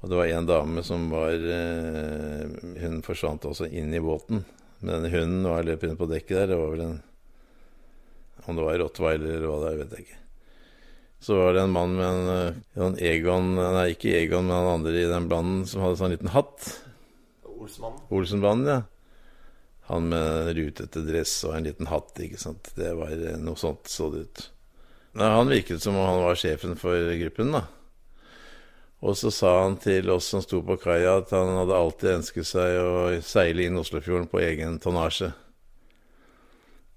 Og 0.06 0.12
det 0.12 0.18
var 0.20 0.30
en 0.30 0.46
dame 0.46 0.82
som 0.86 1.08
var 1.10 1.34
eh, 1.34 2.44
Hun 2.78 3.00
forsvant 3.02 3.48
også 3.50 3.66
inn 3.74 3.90
i 3.90 4.02
båten. 4.04 4.44
Men 4.78 5.00
denne 5.00 5.10
hunden 5.10 5.48
var 5.50 5.66
løp 5.66 5.82
inn 5.88 5.98
på 5.98 6.06
dekket 6.12 6.44
der. 6.44 6.52
Det 6.52 6.60
var 6.60 6.74
vel 6.76 6.84
en 6.86 7.00
Om 8.46 8.60
det 8.60 8.68
var 8.68 8.78
rottweiler 8.84 9.32
eller 9.40 9.50
hva 9.50 9.56
det 9.64 9.72
er, 9.72 9.80
vet 9.80 9.96
jeg 9.96 10.06
ikke. 10.06 10.20
Så 11.26 11.40
var 11.40 11.56
det 11.56 11.64
en 11.66 11.74
mann 11.74 11.96
med 11.98 12.06
en, 12.06 12.30
eh, 12.36 12.84
en 12.86 13.00
Egon 13.02 13.56
Nei, 13.58 13.88
ikke 13.96 14.14
Egon, 14.20 14.46
men 14.46 14.60
han 14.60 14.74
andre 14.76 14.94
i 14.94 15.08
den 15.10 15.26
blanden 15.32 15.64
som 15.66 15.82
hadde 15.82 15.98
sånn 15.98 16.14
liten 16.14 16.30
hatt. 16.36 16.68
Olsmannen. 17.50 18.04
Olsenbanden, 18.14 18.70
ja. 18.70 18.84
Han 19.90 20.12
med 20.12 20.52
rutete 20.58 21.02
dress 21.08 21.34
og 21.50 21.56
en 21.58 21.66
liten 21.66 21.90
hatt, 21.90 22.14
ikke 22.22 22.44
sant. 22.44 22.70
Det 22.78 22.94
var 23.00 23.16
eh, 23.16 23.40
noe 23.42 23.58
sånt 23.58 23.90
så 23.90 24.12
det 24.14 24.28
ut. 24.28 24.46
Nei, 25.18 25.34
han 25.34 25.50
virket 25.50 25.82
som 25.82 25.98
om 25.98 26.06
han 26.06 26.22
var 26.28 26.38
sjefen 26.38 26.78
for 26.78 27.10
gruppen, 27.24 27.58
da. 27.58 27.66
Og 29.06 29.18
så 29.20 29.30
sa 29.34 29.52
han 29.62 29.76
til 29.78 30.10
oss 30.10 30.32
som 30.32 30.42
sto 30.42 30.64
på 30.66 30.80
kaia 30.82 31.20
at 31.20 31.34
han 31.36 31.52
hadde 31.60 31.78
alltid 31.78 32.16
ønsket 32.16 32.48
seg 32.50 32.78
å 32.82 32.94
seile 33.26 33.68
inn 33.68 33.78
Oslofjorden 33.78 34.30
på 34.32 34.42
egen 34.42 34.80
tonnasje. 34.82 35.30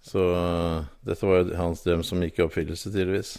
Så 0.09 0.23
uh, 0.33 0.87
dette 1.05 1.29
var 1.29 1.43
jo 1.43 1.59
hans 1.59 1.83
drøm 1.85 2.05
som 2.07 2.23
gikk 2.25 2.41
i 2.41 2.47
oppfyllelse, 2.47 2.89
tydeligvis. 2.95 3.35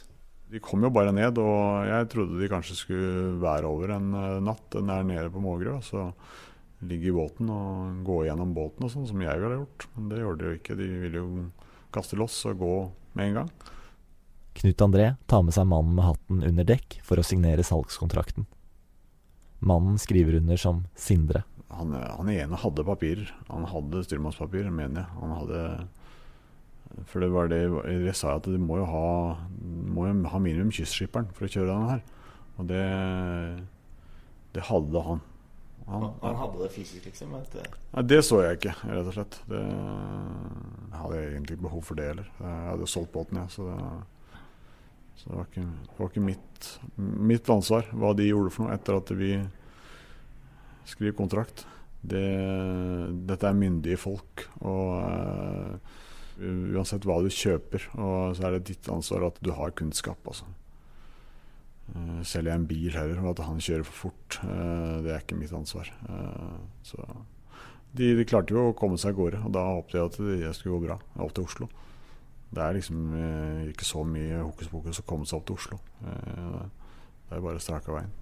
De 0.49 0.61
kom 0.61 0.83
jo 0.85 0.91
bare 0.93 1.13
ned, 1.13 1.39
og 1.41 1.87
jeg 1.87 2.09
trodde 2.13 2.37
de 2.37 2.51
kanskje 2.51 2.77
skulle 2.77 3.39
være 3.41 3.69
over 3.69 3.95
en 3.95 4.11
natt. 4.45 4.77
natt 4.77 4.77
er 4.81 5.07
nede 5.07 5.33
på 5.33 5.41
Mågerø. 5.41 5.75
Så 5.85 6.07
ligge 6.89 7.09
i 7.09 7.15
båten 7.15 7.49
og 7.53 8.03
gå 8.07 8.21
gjennom 8.27 8.53
båten 8.55 8.85
og 8.85 8.93
sånn, 8.93 9.07
som 9.09 9.21
jeg 9.21 9.41
ville 9.41 9.59
gjort. 9.59 9.87
Men 9.95 10.11
det 10.11 10.21
gjorde 10.21 10.41
de 10.41 10.49
jo 10.49 10.59
ikke. 10.59 10.77
De 10.79 10.87
ville 11.03 11.21
jo 11.21 11.27
kaste 11.93 12.17
loss 12.17 12.37
og 12.49 12.61
gå 12.61 12.75
med 13.17 13.27
en 13.27 13.41
gang. 13.41 13.51
Knut 14.59 14.81
André 14.83 15.11
tar 15.29 15.43
med 15.45 15.55
seg 15.55 15.69
mannen 15.69 15.97
med 15.97 16.07
hatten 16.07 16.41
under 16.49 16.67
dekk 16.67 16.99
for 17.05 17.21
å 17.21 17.25
signere 17.25 17.65
salgskontrakten. 17.65 18.49
Mannen 19.59 19.97
skriver 19.99 20.39
under 20.39 20.59
som 20.59 20.83
Sindre. 20.95 21.43
Han, 21.69 21.93
han 21.93 22.29
ene 22.33 22.59
hadde 22.59 22.85
papirer. 22.87 23.31
Han 23.49 23.67
hadde 23.69 24.03
styrmannspapir, 24.07 24.69
mener 24.73 25.03
jeg. 25.03 25.17
Han 25.21 25.33
hadde 25.37 25.63
For 27.11 27.21
det 27.21 27.29
var 27.33 27.51
det 27.51 27.61
jeg 27.61 28.15
sa 28.17 28.37
at 28.39 28.47
du 28.49 28.57
må 28.57 28.79
jo 28.79 28.87
ha, 28.89 29.09
må 29.93 30.07
jo 30.09 30.15
ha 30.31 30.39
minimum 30.41 30.71
kystskipperen 30.73 31.29
for 31.35 31.45
å 31.45 31.51
kjøre 31.51 31.69
denne 31.69 31.91
her. 31.91 32.05
Og 32.59 32.69
det, 32.71 32.85
det 34.55 34.65
hadde 34.67 35.03
han. 35.05 35.21
Han, 35.89 36.09
han, 36.21 36.35
hadde 36.37 36.61
det 36.61 36.71
fysisk, 36.73 37.05
liksom? 37.07 37.31
Et, 37.39 37.55
Nei, 37.95 38.03
det 38.05 38.19
så 38.25 38.43
jeg 38.43 38.59
ikke, 38.59 38.75
rett 38.85 39.07
og 39.09 39.15
slett. 39.15 39.39
Det, 39.49 39.61
jeg 39.61 40.99
hadde 41.01 41.21
egentlig 41.21 41.57
ikke 41.57 41.65
behov 41.65 41.85
for 41.87 41.97
det 41.97 42.09
heller. 42.11 42.27
Jeg 42.41 42.67
hadde 42.67 42.89
solgt 42.91 43.13
båten, 43.15 43.39
jeg. 43.41 43.53
så 43.55 43.69
det 43.69 43.79
så 45.19 45.27
det 45.27 45.35
var 45.35 45.47
ikke, 45.49 45.65
det 45.67 45.97
var 45.97 46.11
ikke 46.11 46.23
mitt, 46.23 46.67
mitt, 46.97 47.49
ansvar 47.51 47.89
hva 47.91 48.13
de 48.15 48.29
gjorde 48.29 48.53
for 48.55 48.65
noe 48.65 48.75
etter 48.77 48.95
at 48.95 49.11
vi 49.19 49.33
skrev 50.87 51.15
kontrakt. 51.17 51.65
Det, 51.99 52.23
dette 53.27 53.49
er 53.49 53.57
myndige 53.57 53.99
folk. 53.99 54.45
Og 54.63 54.93
uh, 55.03 55.97
uansett 56.39 57.03
hva 57.07 57.19
du 57.23 57.27
kjøper, 57.33 57.89
så 57.91 58.47
er 58.47 58.55
det 58.55 58.69
ditt 58.71 58.87
ansvar 58.91 59.27
at 59.27 59.41
du 59.43 59.51
har 59.57 59.75
kunnskap. 59.75 60.23
Altså. 60.23 60.47
Uh, 61.91 62.21
selger 62.23 62.53
jeg 62.53 62.61
en 62.61 62.69
bil 62.69 62.95
heller, 62.95 63.19
og 63.19 63.33
at 63.33 63.43
han 63.49 63.59
kjører 63.59 63.85
for 63.89 64.05
fort, 64.07 64.39
uh, 64.45 65.01
det 65.03 65.13
er 65.13 65.25
ikke 65.25 65.41
mitt 65.41 65.53
ansvar. 65.55 65.91
så 66.87 67.03
de, 67.89 68.13
de, 68.13 68.23
klarte 68.29 68.53
jo 68.53 68.69
å 68.69 68.73
komme 68.77 68.99
seg 69.01 69.15
av 69.15 69.19
gårde, 69.19 69.43
og 69.47 69.53
da 69.55 69.65
håpet 69.65 69.95
jeg 69.97 70.07
at 70.07 70.17
det 70.21 70.55
skulle 70.55 70.77
gå 70.77 70.87
bra 70.87 70.99
opp 71.25 71.35
til 71.35 71.47
Oslo. 71.49 71.69
Det 72.49 72.63
er 72.65 72.77
liksom 72.79 73.11
eh, 73.13 73.67
ikke 73.69 73.85
så 73.85 74.01
mye 74.07 74.41
hokus 74.41 74.71
pokus 74.71 75.01
å 75.01 75.05
komme 75.05 75.27
seg 75.29 75.37
opp 75.37 75.49
til 75.49 75.59
Oslo. 75.59 75.77
Eh, 76.01 76.57
det 77.29 77.37
er 77.37 77.45
bare 77.45 77.61
strak 77.61 77.89
av 77.91 77.99
veien. 77.99 78.15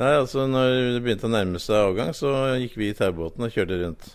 Nei, 0.00 0.10
altså 0.16 0.46
når 0.48 0.70
det 0.96 1.02
begynte 1.04 1.28
å 1.28 1.32
nærme 1.32 1.60
seg 1.62 1.78
avgang, 1.78 2.10
så 2.16 2.32
gikk 2.58 2.78
vi 2.80 2.90
i 2.90 2.96
taubåten 2.96 3.44
og 3.44 3.52
kjørte 3.54 3.78
rundt. 3.82 4.08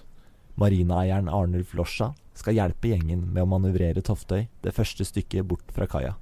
Marinaeieren 0.58 1.30
Arnulf 1.30 1.76
Losja 1.78 2.12
skal 2.38 2.58
hjelpe 2.58 2.90
gjengen 2.92 3.28
med 3.30 3.44
å 3.44 3.50
manøvrere 3.50 4.02
Toftøy 4.06 4.48
det 4.66 4.74
første 4.74 5.06
stykket 5.06 5.46
bort 5.48 5.70
fra 5.74 5.88
kaia. 5.90 6.16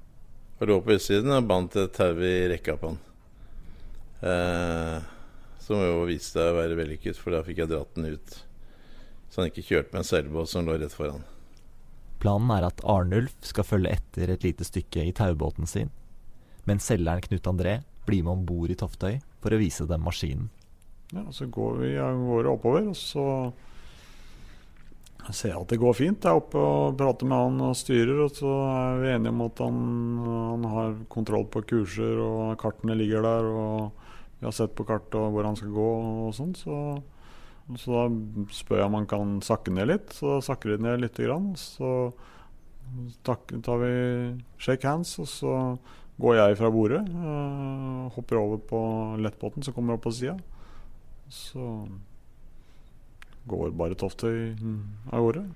Og 0.60 0.70
lå 0.70 0.78
på 0.84 0.94
utsiden 0.96 1.32
og 1.34 1.48
bandt 1.48 1.76
et 1.80 1.96
tau 1.96 2.20
i 2.20 2.34
rekka 2.52 2.76
på 2.80 2.92
han. 2.92 3.00
Eh, 4.26 4.98
som 5.66 5.82
jo 5.82 6.04
viste 6.08 6.38
seg 6.38 6.52
å 6.52 6.58
være 6.60 6.76
vellykket, 6.78 7.18
for 7.18 7.34
da 7.34 7.42
fikk 7.44 7.64
jeg 7.64 7.72
dratt 7.72 7.96
den 7.96 8.12
ut. 8.14 8.36
Så 9.32 9.42
han 9.42 9.50
ikke 9.50 9.66
kjørte 9.66 9.92
med 9.92 10.04
en 10.04 10.08
seilbåt 10.08 10.52
som 10.52 10.68
lå 10.68 10.76
rett 10.78 10.94
foran. 10.94 11.24
Planen 12.22 12.50
er 12.54 12.66
at 12.68 12.82
Arnulf 12.88 13.34
skal 13.44 13.66
følge 13.66 13.96
etter 13.98 14.32
et 14.32 14.44
lite 14.46 14.66
stykke 14.66 15.04
i 15.04 15.14
taubåten 15.16 15.68
sin, 15.68 15.92
mens 16.66 16.88
selgeren 16.88 17.24
Knut 17.24 17.48
André 17.50 17.80
blir 18.06 18.24
med 18.24 18.38
om 18.38 18.44
bord 18.48 18.72
i 18.72 18.78
Toftøy 18.78 19.18
for 19.42 19.54
å 19.54 19.60
vise 19.60 19.86
dem 19.88 20.04
maskinen. 20.06 20.48
Ja, 21.14 21.22
Så 21.30 21.46
går 21.46 21.80
vi 21.82 21.96
av 22.02 22.18
gårde 22.18 22.52
oppover, 22.56 22.88
og 22.90 22.96
så 22.98 23.26
ser 25.34 25.52
jeg 25.52 25.60
at 25.60 25.72
det 25.72 25.80
går 25.82 25.94
fint. 25.98 26.22
Jeg 26.22 26.32
er 26.32 26.40
oppe 26.40 26.60
og 26.60 26.96
prater 26.98 27.28
med 27.28 27.42
han 27.42 27.60
og 27.68 27.76
styrer, 27.78 28.24
og 28.24 28.34
så 28.34 28.52
er 28.70 29.00
vi 29.02 29.12
enige 29.14 29.34
om 29.34 29.44
at 29.46 29.62
han, 29.62 29.78
han 30.26 30.66
har 30.70 30.96
kontroll 31.12 31.46
på 31.50 31.64
kurser, 31.66 32.20
og 32.22 32.56
kartene 32.62 32.96
ligger 32.98 33.26
der, 33.26 33.50
og 33.50 34.40
vi 34.40 34.46
har 34.48 34.54
sett 34.54 34.74
på 34.76 34.86
kartet 34.86 35.30
hvor 35.34 35.46
han 35.46 35.58
skal 35.58 35.74
gå 35.74 35.90
og 36.26 36.34
sånn. 36.36 36.54
Så 36.58 36.78
så 37.74 37.90
da 37.90 38.46
spør 38.54 38.78
jeg 38.78 38.86
om 38.86 38.96
han 39.00 39.08
kan 39.10 39.36
sakke 39.42 39.74
ned 39.74 39.90
litt. 39.90 40.14
Så 40.14 40.36
da 40.36 40.42
sakker 40.44 40.76
de 40.76 40.86
ned 40.86 41.02
litt. 41.02 41.18
Grann. 41.18 41.50
Så 41.58 42.12
tar 43.26 43.80
vi 43.82 43.92
shake 44.62 44.86
hands, 44.86 45.16
og 45.18 45.26
så 45.30 45.54
går 46.22 46.38
jeg 46.38 46.58
fra 46.60 46.70
bordet. 46.70 47.02
Øh, 47.10 48.06
hopper 48.14 48.38
over 48.40 48.62
på 48.62 48.80
lettbåten 49.18 49.66
som 49.66 49.74
kommer 49.74 49.96
opp 49.96 50.06
på 50.06 50.14
sida. 50.14 50.38
Så 51.28 51.88
går 53.50 53.74
bare 53.74 53.98
Toftøy 53.98 54.54
av 55.10 55.26
gårde. 55.26 55.46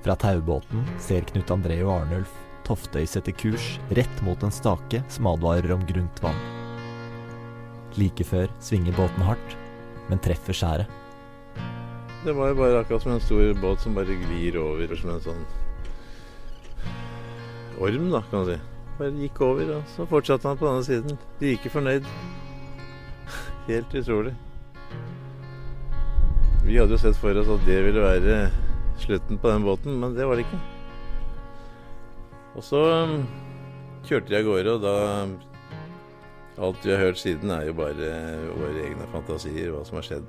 Fra 0.00 0.16
taubåten 0.16 0.86
ser 1.00 1.26
Knut 1.28 1.50
André 1.52 1.82
og 1.84 1.92
Arnulf 1.98 2.49
Toftøy 2.70 3.02
setter 3.02 3.34
kurs 3.34 3.64
rett 3.98 4.20
mot 4.22 4.38
en 4.46 4.52
stake 4.54 5.00
som 5.10 5.26
advarer 5.26 5.72
om 5.74 5.80
grunt 5.88 6.20
vann. 6.22 6.36
Like 7.98 8.22
før 8.22 8.46
svinger 8.62 8.94
båten 8.94 9.26
hardt, 9.26 9.56
men 10.06 10.22
treffer 10.22 10.54
skjæret. 10.54 10.86
Det 12.22 12.36
var 12.36 12.52
jo 12.52 12.60
bare 12.60 12.78
akkurat 12.84 13.02
som 13.02 13.16
en 13.16 13.24
stor 13.24 13.50
båt 13.58 13.82
som 13.82 13.98
bare 13.98 14.14
glir 14.22 14.60
over 14.62 14.94
som 14.94 15.10
en 15.16 15.26
sånn 15.26 15.42
orm, 17.80 18.06
da, 18.12 18.22
kan 18.30 18.44
man 18.44 18.48
si. 18.52 18.58
Bare 19.00 19.18
gikk 19.18 19.42
over, 19.42 19.76
og 19.80 19.92
så 19.96 20.06
fortsatte 20.06 20.46
han 20.46 20.62
på 20.62 20.70
denne 20.70 20.86
siden. 20.86 21.20
Like 21.42 21.74
fornøyd. 21.74 22.06
Helt 23.66 23.94
utrolig. 23.98 24.36
Vi 26.62 26.78
hadde 26.78 26.94
jo 26.94 27.02
sett 27.02 27.18
for 27.18 27.34
oss 27.34 27.50
at 27.50 27.66
det 27.66 27.82
ville 27.88 28.10
være 28.12 28.44
slutten 29.02 29.42
på 29.42 29.56
den 29.56 29.66
båten, 29.66 29.98
men 29.98 30.14
det 30.14 30.28
var 30.28 30.38
det 30.38 30.46
ikke. 30.46 30.79
Og 32.60 32.64
så 32.64 32.80
um, 33.08 33.22
kjørte 34.04 34.28
de 34.28 34.36
av 34.36 34.42
gårde, 34.44 34.72
og 34.74 34.82
da 34.84 34.96
um, 35.24 35.38
Alt 36.60 36.82
vi 36.84 36.92
har 36.92 36.98
hørt 37.00 37.16
siden, 37.16 37.48
er 37.50 37.70
jo 37.70 37.72
bare 37.72 37.94
uh, 37.96 38.50
våre 38.52 38.82
egne 38.84 39.06
fantasier, 39.08 39.70
hva 39.72 39.80
som 39.88 39.96
har 39.96 40.04
skjedd. 40.04 40.28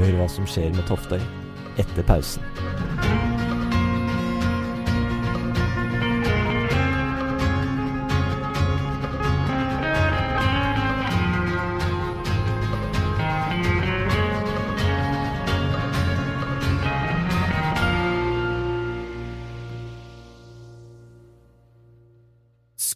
Hør 0.00 0.18
hva 0.18 0.26
som 0.34 0.50
skjer 0.50 0.74
med 0.74 0.82
Toftøy 0.90 1.22
etter 1.78 2.10
pausen. 2.10 2.42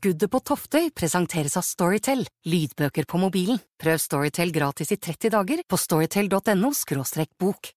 Skuddet 0.00 0.30
på 0.33 0.38
Toftøy 0.40 0.87
presenteres 0.97 1.59
av 1.61 1.64
Storytel, 1.66 2.23
lydbøker 2.49 3.04
på 3.04 3.19
mobilen. 3.21 3.59
Prøv 3.76 3.99
Storytel 4.00 4.49
gratis 4.49 4.95
i 4.95 4.97
30 4.97 5.28
dager 5.35 5.61
på 5.69 5.76
storytel.no 5.76 6.71
bok. 7.37 7.69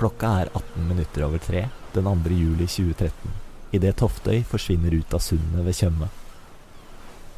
Klokka 0.00 0.32
er 0.40 0.48
18 0.48 0.88
minutter 0.88 1.28
over 1.28 1.44
tre 1.44 1.68
den 1.92 2.08
2. 2.08 2.16
juli 2.32 2.64
2013 2.64 3.40
idet 3.76 3.96
Toftøy 4.00 4.40
forsvinner 4.48 5.02
ut 5.02 5.12
av 5.12 5.20
sundet 5.20 5.60
ved 5.60 5.74
Tjøme. 5.76 6.14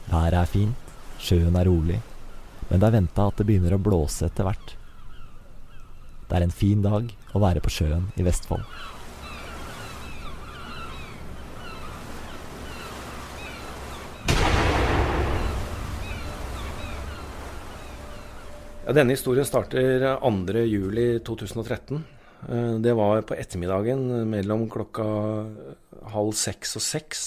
Været 0.07 0.39
er 0.39 0.51
fint, 0.51 0.91
sjøen 1.19 1.57
er 1.59 1.67
rolig, 1.67 2.01
men 2.69 2.81
det 2.81 2.87
er 2.87 2.95
venta 2.95 3.27
at 3.27 3.39
det 3.39 3.47
begynner 3.49 3.75
å 3.75 3.83
blåse 3.83 4.29
etter 4.29 4.47
hvert. 4.47 4.77
Det 6.27 6.37
er 6.39 6.45
en 6.47 6.55
fin 6.55 6.83
dag 6.83 7.11
å 7.35 7.43
være 7.43 7.63
på 7.63 7.73
sjøen 7.75 8.11
i 8.19 8.27
Vestfold. 8.27 8.63
Ja, 18.87 18.95
denne 18.95 19.17
historien 19.17 19.47
starter 19.47 20.05
2.7.2013. 20.23 22.05
Eh, 22.47 22.75
det 22.79 22.95
var 22.95 23.25
på 23.27 23.35
ettermiddagen 23.35 24.07
mellom 24.31 24.69
klokka 24.71 25.07
halv 26.15 26.37
seks 26.39 26.77
og 26.79 26.85
seks. 26.87 27.25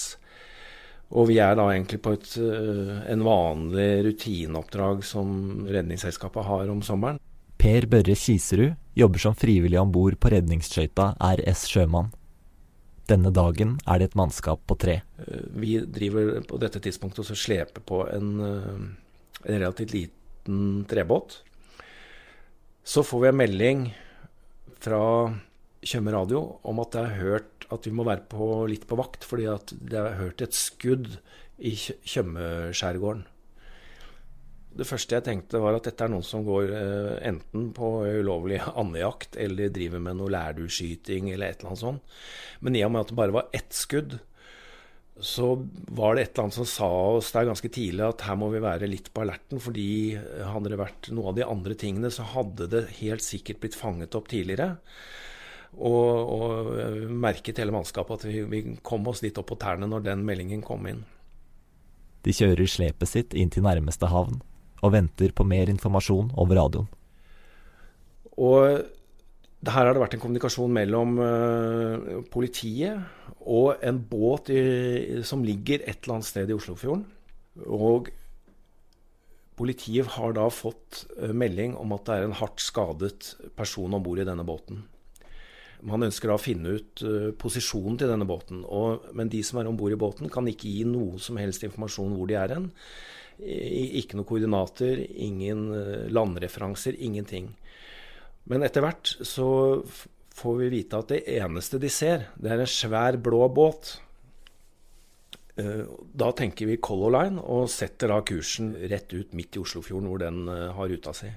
Og 1.10 1.26
vi 1.26 1.40
er 1.42 1.56
da 1.58 1.66
egentlig 1.72 1.98
på 2.04 2.12
et, 2.14 2.28
eh, 2.38 3.10
en 3.10 3.24
vanlig 3.26 4.04
rutineoppdrag 4.06 5.02
som 5.04 5.66
Redningsselskapet 5.66 6.44
har 6.46 6.70
om 6.70 6.82
sommeren. 6.82 7.18
Per 7.58 7.86
Børre 7.86 8.14
Kiserud 8.14 8.76
jobber 8.94 9.18
som 9.18 9.34
frivillig 9.34 9.78
om 9.80 9.90
bord 9.92 10.16
på 10.18 10.30
redningsskøyta 10.30 11.16
RS 11.18 11.66
Sjømann. 11.68 12.12
Denne 13.10 13.32
dagen 13.34 13.80
er 13.86 13.98
det 13.98 14.10
et 14.10 14.14
mannskap 14.14 14.62
på 14.66 14.78
tre. 14.78 15.02
Eh, 15.18 15.44
vi 15.50 15.80
driver 15.80 16.46
på 16.46 16.60
dette 16.60 16.78
tidspunktet 16.78 17.28
og 17.28 17.36
sleper 17.36 17.82
på 17.82 18.06
en, 18.14 18.40
en 18.40 18.96
relativt 19.44 19.92
liten 19.92 20.84
trebåt. 20.86 21.42
Så 22.84 23.02
får 23.02 23.20
vi 23.20 23.28
en 23.28 23.36
melding 23.36 23.94
fra 24.80 25.34
Tjøme 25.82 26.12
radio 26.12 26.58
om 26.62 26.80
at 26.80 26.92
det 26.92 27.00
er 27.00 27.18
hørt 27.18 27.59
at 27.74 27.86
vi 27.86 27.94
må 27.94 28.06
være 28.06 28.26
på, 28.30 28.46
litt 28.70 28.86
på 28.90 28.98
vakt, 28.98 29.26
fordi 29.26 29.46
at 29.50 29.74
det 29.74 29.98
er 30.00 30.18
hørt 30.20 30.42
et 30.44 30.56
skudd 30.56 31.12
i 31.60 31.74
Tjømeskjærgården. 31.76 33.26
Det 34.70 34.86
første 34.86 35.16
jeg 35.16 35.26
tenkte, 35.26 35.58
var 35.58 35.76
at 35.76 35.86
dette 35.88 36.06
er 36.06 36.12
noen 36.12 36.24
som 36.26 36.44
går 36.46 36.70
eh, 36.78 37.14
enten 37.26 37.70
på 37.74 37.88
ulovlig 38.06 38.60
andejakt 38.70 39.34
eller 39.42 39.72
driver 39.74 40.02
med 40.02 40.20
noe 40.20 40.30
lærdueskyting 40.30 41.32
eller 41.32 41.50
et 41.50 41.60
eller 41.60 41.72
annet 41.72 41.82
sånt. 41.82 42.18
Men 42.62 42.78
i 42.78 42.84
og 42.86 42.92
med 42.94 43.02
at 43.02 43.10
det 43.10 43.18
bare 43.18 43.34
var 43.34 43.50
ett 43.56 43.74
skudd, 43.74 44.20
så 45.20 45.48
var 45.90 46.14
det 46.16 46.22
et 46.22 46.30
eller 46.32 46.46
annet 46.46 46.58
som 46.60 46.68
sa 46.70 46.88
oss 47.18 47.32
der 47.34 47.48
ganske 47.50 47.68
tidlig 47.72 48.06
at 48.06 48.22
her 48.24 48.38
må 48.40 48.48
vi 48.54 48.62
være 48.62 48.88
litt 48.88 49.10
på 49.12 49.24
alerten, 49.24 49.60
fordi 49.60 50.16
hadde 50.16 50.72
det 50.72 50.78
vært 50.80 51.10
noe 51.12 51.32
av 51.32 51.36
de 51.36 51.44
andre 51.44 51.76
tingene, 51.76 52.12
så 52.14 52.24
hadde 52.30 52.70
det 52.72 52.86
helt 53.02 53.26
sikkert 53.26 53.60
blitt 53.60 53.76
fanget 53.76 54.16
opp 54.16 54.30
tidligere. 54.32 54.78
Og, 55.78 56.32
og 56.34 57.10
merket 57.22 57.60
hele 57.62 57.72
mannskapet 57.72 58.20
at 58.20 58.26
vi, 58.26 58.42
vi 58.50 58.62
kom 58.82 59.06
oss 59.08 59.22
litt 59.22 59.38
opp 59.38 59.52
på 59.52 59.58
tærne 59.60 59.86
når 59.88 60.02
den 60.08 60.24
meldingen 60.26 60.64
kom 60.66 60.88
inn. 60.90 61.04
De 62.26 62.34
kjører 62.36 62.68
slepet 62.68 63.08
sitt 63.08 63.36
inn 63.38 63.52
til 63.52 63.64
nærmeste 63.64 64.10
havn 64.10 64.42
og 64.80 64.94
venter 64.94 65.32
på 65.36 65.44
mer 65.46 65.70
informasjon 65.72 66.32
over 66.40 66.58
radioen. 66.58 66.88
Og 68.40 68.80
her 69.68 69.84
har 69.84 69.92
det 69.92 70.00
vært 70.00 70.16
en 70.16 70.22
kommunikasjon 70.22 70.72
mellom 70.72 71.18
uh, 71.20 72.20
politiet 72.32 73.00
og 73.40 73.82
en 73.84 73.98
båt 74.08 74.48
i, 74.52 74.60
som 75.26 75.44
ligger 75.44 75.84
et 75.84 76.00
eller 76.00 76.18
annet 76.18 76.28
sted 76.28 76.48
i 76.48 76.56
Oslofjorden. 76.56 77.04
Og 77.68 78.08
politiet 79.60 80.08
har 80.16 80.32
da 80.36 80.46
fått 80.52 81.04
uh, 81.18 81.28
melding 81.36 81.76
om 81.76 81.92
at 81.96 82.06
det 82.08 82.16
er 82.16 82.28
en 82.28 82.38
hardt 82.40 82.64
skadet 82.64 83.34
person 83.58 83.92
om 83.96 84.04
bord 84.04 84.22
i 84.22 84.28
denne 84.28 84.46
båten. 84.48 84.86
Man 85.86 86.04
ønsker 86.06 86.30
da 86.30 86.36
å 86.36 86.42
finne 86.42 86.76
ut 86.76 87.04
uh, 87.06 87.30
posisjonen 87.40 87.96
til 88.00 88.10
denne 88.12 88.28
båten. 88.28 88.64
Og, 88.66 89.08
men 89.16 89.32
de 89.32 89.40
som 89.46 89.60
er 89.60 89.70
om 89.70 89.78
bord 89.78 89.94
i 89.94 90.00
båten, 90.00 90.30
kan 90.32 90.48
ikke 90.50 90.68
gi 90.68 90.84
noe 90.88 91.20
som 91.22 91.40
helst 91.40 91.64
informasjon 91.66 92.16
hvor 92.18 92.30
de 92.30 92.36
er 92.40 92.56
hen. 92.56 92.68
Ikke 93.40 94.18
noen 94.18 94.28
koordinater, 94.28 94.98
ingen 95.00 95.62
landreferanser, 96.12 96.98
ingenting. 97.00 97.46
Men 98.52 98.66
etter 98.66 98.84
hvert 98.84 99.14
så 99.24 99.48
får 100.40 100.56
vi 100.60 100.68
vite 100.72 101.00
at 101.00 101.12
det 101.12 101.24
eneste 101.38 101.80
de 101.80 101.90
ser, 101.92 102.28
det 102.40 102.52
er 102.52 102.62
en 102.62 102.70
svær, 102.70 103.18
blå 103.20 103.42
båt. 103.52 103.94
Eh, 105.60 105.84
da 106.12 106.30
tenker 106.36 106.70
vi 106.70 106.80
Color 106.82 107.14
Line 107.16 107.42
og 107.42 107.68
setter 107.72 108.12
da 108.12 108.20
kursen 108.26 108.72
rett 108.90 109.12
ut 109.12 109.34
midt 109.36 109.58
i 109.58 109.62
Oslofjorden, 109.62 110.08
hvor 110.10 110.22
den 110.22 110.44
eh, 110.48 110.68
har 110.76 110.92
ruta 110.92 111.14
si. 111.16 111.30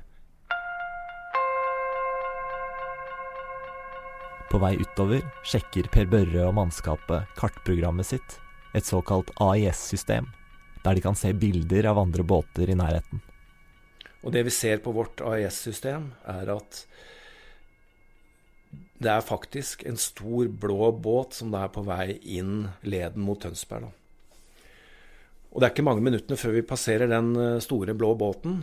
På 4.54 4.60
vei 4.62 4.76
utover 4.78 5.24
sjekker 5.50 5.88
Per 5.90 6.06
Børre 6.06 6.44
og 6.46 6.52
mannskapet 6.54 7.32
kartprogrammet 7.40 8.06
sitt, 8.06 8.36
et 8.78 8.86
såkalt 8.86 9.32
AIS-system, 9.42 10.28
der 10.84 10.94
de 10.94 11.02
kan 11.02 11.18
se 11.18 11.32
bilder 11.34 11.88
av 11.90 11.98
andre 11.98 12.22
båter 12.22 12.70
i 12.70 12.76
nærheten. 12.78 13.24
Og 14.22 14.36
det 14.36 14.44
vi 14.46 14.54
ser 14.54 14.84
på 14.86 14.94
vårt 14.94 15.26
AIS-system, 15.26 16.12
er 16.30 16.54
at 16.54 16.84
det 19.02 19.10
er 19.16 19.26
faktisk 19.26 19.88
en 19.90 19.98
stor, 19.98 20.46
blå 20.46 20.92
båt 21.02 21.42
som 21.42 21.58
er 21.58 21.74
på 21.74 21.82
vei 21.90 22.20
inn 22.38 22.68
leden 22.86 23.26
mot 23.26 23.42
Tønsberg. 23.42 23.90
Da. 23.90 24.70
Og 25.50 25.58
det 25.58 25.66
er 25.66 25.74
ikke 25.74 25.90
mange 25.90 26.06
minuttene 26.06 26.38
før 26.38 26.60
vi 26.60 26.68
passerer 26.76 27.10
den 27.10 27.34
eh, 27.42 27.62
store, 27.66 27.98
blå 27.98 28.14
båten. 28.22 28.62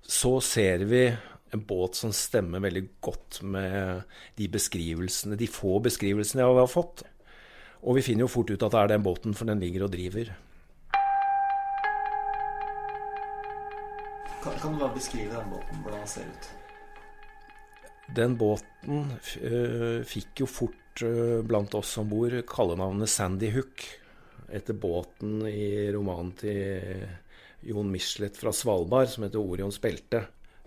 Så 0.00 0.38
ser 0.40 0.88
vi 0.88 1.10
en 1.54 1.62
båt 1.66 1.98
som 1.98 2.12
stemmer 2.14 2.62
veldig 2.64 2.84
godt 3.04 3.40
med 3.46 4.02
de 4.38 4.48
beskrivelsene, 4.50 5.38
de 5.38 5.48
få 5.50 5.78
beskrivelsene 5.84 6.42
jeg 6.42 6.58
har 6.58 6.70
fått. 6.70 7.04
Og 7.86 7.98
vi 7.98 8.04
finner 8.06 8.26
jo 8.26 8.32
fort 8.32 8.50
ut 8.50 8.62
at 8.62 8.74
det 8.74 8.82
er 8.82 8.92
den 8.94 9.06
båten, 9.06 9.36
for 9.36 9.48
den 9.48 9.62
ligger 9.62 9.86
og 9.86 9.92
driver. 9.94 10.32
Kan, 14.42 14.54
kan 14.62 14.74
du 14.74 14.80
bare 14.80 14.94
beskrive 14.94 15.34
den 15.34 15.52
båten, 15.52 15.82
hvordan 15.82 16.02
den 16.02 16.10
ser 16.10 16.30
ut? 16.30 16.48
Den 18.16 18.36
båten 18.38 19.06
øh, 19.42 20.02
fikk 20.06 20.42
jo 20.44 20.46
fort 20.46 21.02
øh, 21.02 21.42
blant 21.46 21.74
oss 21.74 21.96
som 21.96 22.10
bor 22.10 22.34
kallenavnet 22.46 23.10
Sandy 23.10 23.50
Hook. 23.54 23.82
Etter 24.54 24.78
båten 24.78 25.40
i 25.50 25.90
romanen 25.94 26.30
til 26.38 27.02
Jon 27.66 27.90
Michelet 27.90 28.38
fra 28.38 28.52
Svalbard 28.54 29.10
som 29.10 29.26
heter 29.26 29.42
Orions 29.42 29.80
belte. 29.82 30.22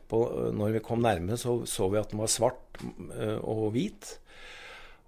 På, 0.10 0.24
uh, 0.28 0.50
når 0.56 0.78
vi 0.78 0.84
kom 0.86 1.04
nærme, 1.06 1.38
så 1.38 1.62
så 1.70 1.90
vi 1.92 2.02
at 2.02 2.14
den 2.14 2.24
var 2.24 2.32
svart 2.32 2.82
og 3.44 3.72
hvit. 3.76 4.14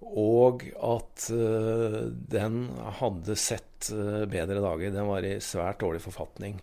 Og 0.02 0.66
at 0.82 1.28
den 1.30 2.56
hadde 3.00 3.36
sett 3.38 3.92
bedre 3.92 4.58
dager. 4.60 4.92
Den 4.92 5.08
var 5.08 5.24
i 5.24 5.38
svært 5.40 5.80
dårlig 5.80 6.02
forfatning. 6.04 6.58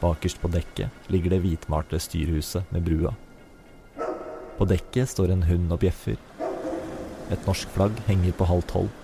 Bakerst 0.00 0.40
på 0.40 0.48
dekket 0.48 1.10
ligger 1.12 1.34
det 1.34 1.42
hvitmalte 1.44 1.98
styrhuset 2.00 2.70
med 2.72 2.86
brua. 2.86 3.12
På 4.56 4.64
dekket 4.64 5.10
står 5.12 5.34
en 5.34 5.44
hund 5.44 5.68
og 5.74 5.82
bjeffer. 5.82 6.16
Et 7.30 7.46
norsk 7.48 7.68
flagg 7.74 8.00
henger 8.06 8.32
på 8.38 8.48
halv 8.48 8.64
tolv. 8.70 8.99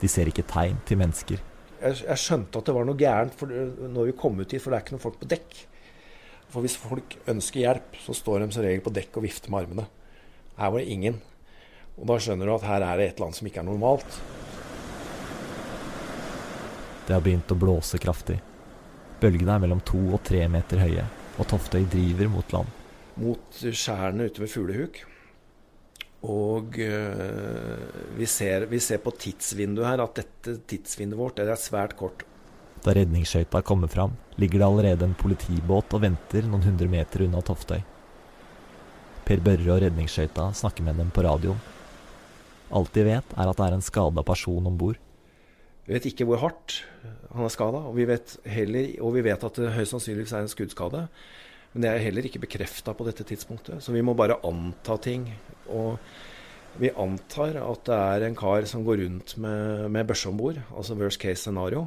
De 0.00 0.08
ser 0.08 0.30
ikke 0.30 0.46
tegn 0.48 0.78
til 0.88 1.00
mennesker. 1.00 1.40
Jeg, 1.80 1.96
jeg, 2.04 2.20
skjønte 2.20 2.60
at 2.60 2.68
det 2.68 2.74
var 2.76 2.86
noe 2.88 2.98
gærent 3.00 3.36
for, 3.36 3.48
når 3.50 4.10
vi 4.10 4.16
kom 4.20 4.40
ut 4.40 4.52
hit, 4.52 4.60
for 4.60 4.72
det 4.72 4.78
er 4.78 4.84
ikke 4.84 4.96
noen 4.96 5.04
folk 5.04 5.20
på 5.20 5.30
dekk. 5.30 5.60
For 6.50 6.64
hvis 6.64 6.76
folk 6.80 7.16
ønsker 7.30 7.62
hjelp, 7.62 7.96
så 8.02 8.16
står 8.16 8.42
de 8.42 8.50
som 8.52 8.64
regel 8.66 8.82
på 8.84 8.92
dekk 8.94 9.20
og 9.20 9.24
vifter 9.24 9.52
med 9.52 9.64
armene. 9.64 9.86
Her 10.58 10.72
var 10.74 10.82
det 10.82 10.92
ingen. 10.92 11.20
Og 12.00 12.08
da 12.10 12.16
skjønner 12.20 12.48
du 12.48 12.54
at 12.56 12.66
her 12.68 12.84
er 12.84 12.98
det 12.98 13.06
et 13.06 13.16
eller 13.16 13.30
annet 13.30 13.38
som 13.38 13.48
ikke 13.50 13.62
er 13.62 13.68
normalt. 13.68 14.20
Det 17.06 17.16
har 17.16 17.24
begynt 17.24 17.52
å 17.52 17.58
blåse 17.58 18.00
kraftig. 18.02 18.38
Bølgene 19.20 19.56
er 19.56 19.62
mellom 19.64 19.80
to 19.84 20.00
og 20.14 20.22
tre 20.24 20.44
meter 20.48 20.80
høye, 20.80 21.04
og 21.36 21.48
Toftøy 21.50 21.82
driver 21.92 22.30
mot 22.32 22.52
land. 22.54 22.76
Mot 23.20 23.58
skjærene 23.60 24.28
ute 24.30 24.42
ved 24.42 24.52
Fuglehuk. 24.52 25.00
Og 26.20 26.76
øh, 26.76 28.16
vi, 28.18 28.26
ser, 28.28 28.66
vi, 28.68 28.78
ser, 28.78 29.00
på 29.00 29.12
tidsvinduet 29.16 29.88
her 29.88 30.02
at 30.04 30.18
dette 30.20 30.58
tidsvinduet 30.68 31.20
vårt 31.20 31.40
er 31.40 31.54
svært 31.56 31.96
kort. 31.96 32.26
Da 32.84 32.92
redningsskøyta 32.96 33.60
kommer 33.64 33.88
fram, 33.92 34.12
ligger 34.40 34.60
det 34.60 34.66
allerede 34.66 35.08
en 35.08 35.16
politibåt 35.16 35.92
og 35.96 36.04
venter 36.04 36.46
noen 36.48 36.64
hundre 36.64 36.88
meter 36.92 37.24
unna 37.26 37.42
Toftøy. 37.44 37.80
Per 39.24 39.42
Børre 39.44 39.74
og 39.74 39.82
redningsskøyta 39.84 40.50
snakker 40.56 40.84
med 40.84 41.00
dem 41.00 41.12
på 41.12 41.24
radioen. 41.24 41.60
Alt 42.70 42.92
de 42.94 43.04
vet, 43.04 43.36
er 43.36 43.50
at 43.50 43.58
det 43.58 43.66
er 43.66 43.76
en 43.76 43.84
skada 43.84 44.24
person 44.24 44.68
om 44.68 44.76
bord. 44.78 45.00
Vi 45.86 45.96
vet 45.96 46.06
ikke 46.06 46.26
hvor 46.28 46.38
hardt 46.38 46.82
han 47.32 47.44
er 47.46 47.52
skada, 47.52 47.80
og, 47.88 47.90
og, 47.90 49.14
vi 49.14 49.24
vet 49.26 49.44
at 49.44 49.56
det 49.58 49.72
høyst 49.74 49.94
sannsynligvis 49.94 50.34
er 50.36 50.44
en 50.44 50.52
skuddskade. 50.52 51.06
Men 51.72 51.84
det 51.84 51.90
er 51.90 52.04
heller 52.08 52.26
ikke 52.26 52.42
bekrefta 52.42 52.94
på 52.96 53.06
dette 53.06 53.24
tidspunktet, 53.26 53.78
så 53.82 53.94
vi 53.94 54.02
må 54.02 54.16
bare 54.18 54.40
anta 54.46 54.96
ting. 55.02 55.28
Og 55.70 55.98
vi 56.82 56.90
antar 56.90 57.60
at 57.62 57.86
det 57.86 57.98
er 57.98 58.26
en 58.26 58.38
kar 58.38 58.66
som 58.66 58.82
går 58.86 59.04
rundt 59.04 59.36
med, 59.42 59.86
med 59.90 60.06
børse 60.08 60.30
om 60.30 60.38
bord, 60.38 60.58
altså 60.74 60.98
worst 60.98 61.22
case 61.22 61.44
scenario. 61.44 61.86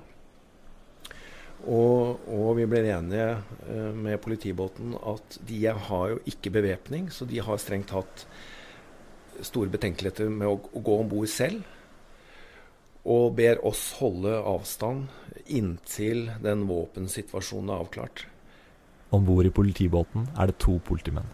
Og, 1.64 2.20
og, 2.28 2.50
vi 2.58 2.66
blir 2.68 2.90
enige 2.92 3.28
eh, 3.72 3.92
med 3.96 4.20
politibåten 4.24 4.98
at 5.00 5.38
de 5.48 5.62
har 5.68 6.10
jo 6.12 6.20
ikke 6.28 6.52
bevæpning, 6.52 7.08
så 7.12 7.28
de 7.28 7.40
har 7.40 7.62
strengt 7.62 7.94
tatt 7.94 8.26
store 9.44 9.72
betenkeligheter 9.72 10.28
med 10.32 10.50
å, 10.50 10.58
å 10.60 10.84
gå 10.84 10.98
om 11.00 11.12
bord 11.12 11.32
selv. 11.32 11.64
Og 13.08 13.34
ber 13.36 13.64
oss 13.68 13.94
holde 14.00 14.36
avstand 14.48 15.08
inntil 15.52 16.30
den 16.44 16.68
våpensituasjonen 16.68 17.72
er 17.72 17.84
avklart. 17.84 18.28
Om 19.14 19.26
bord 19.26 19.46
i 19.46 19.52
politibåten 19.54 20.24
er 20.34 20.50
det 20.50 20.58
to 20.58 20.80
politimenn. 20.82 21.28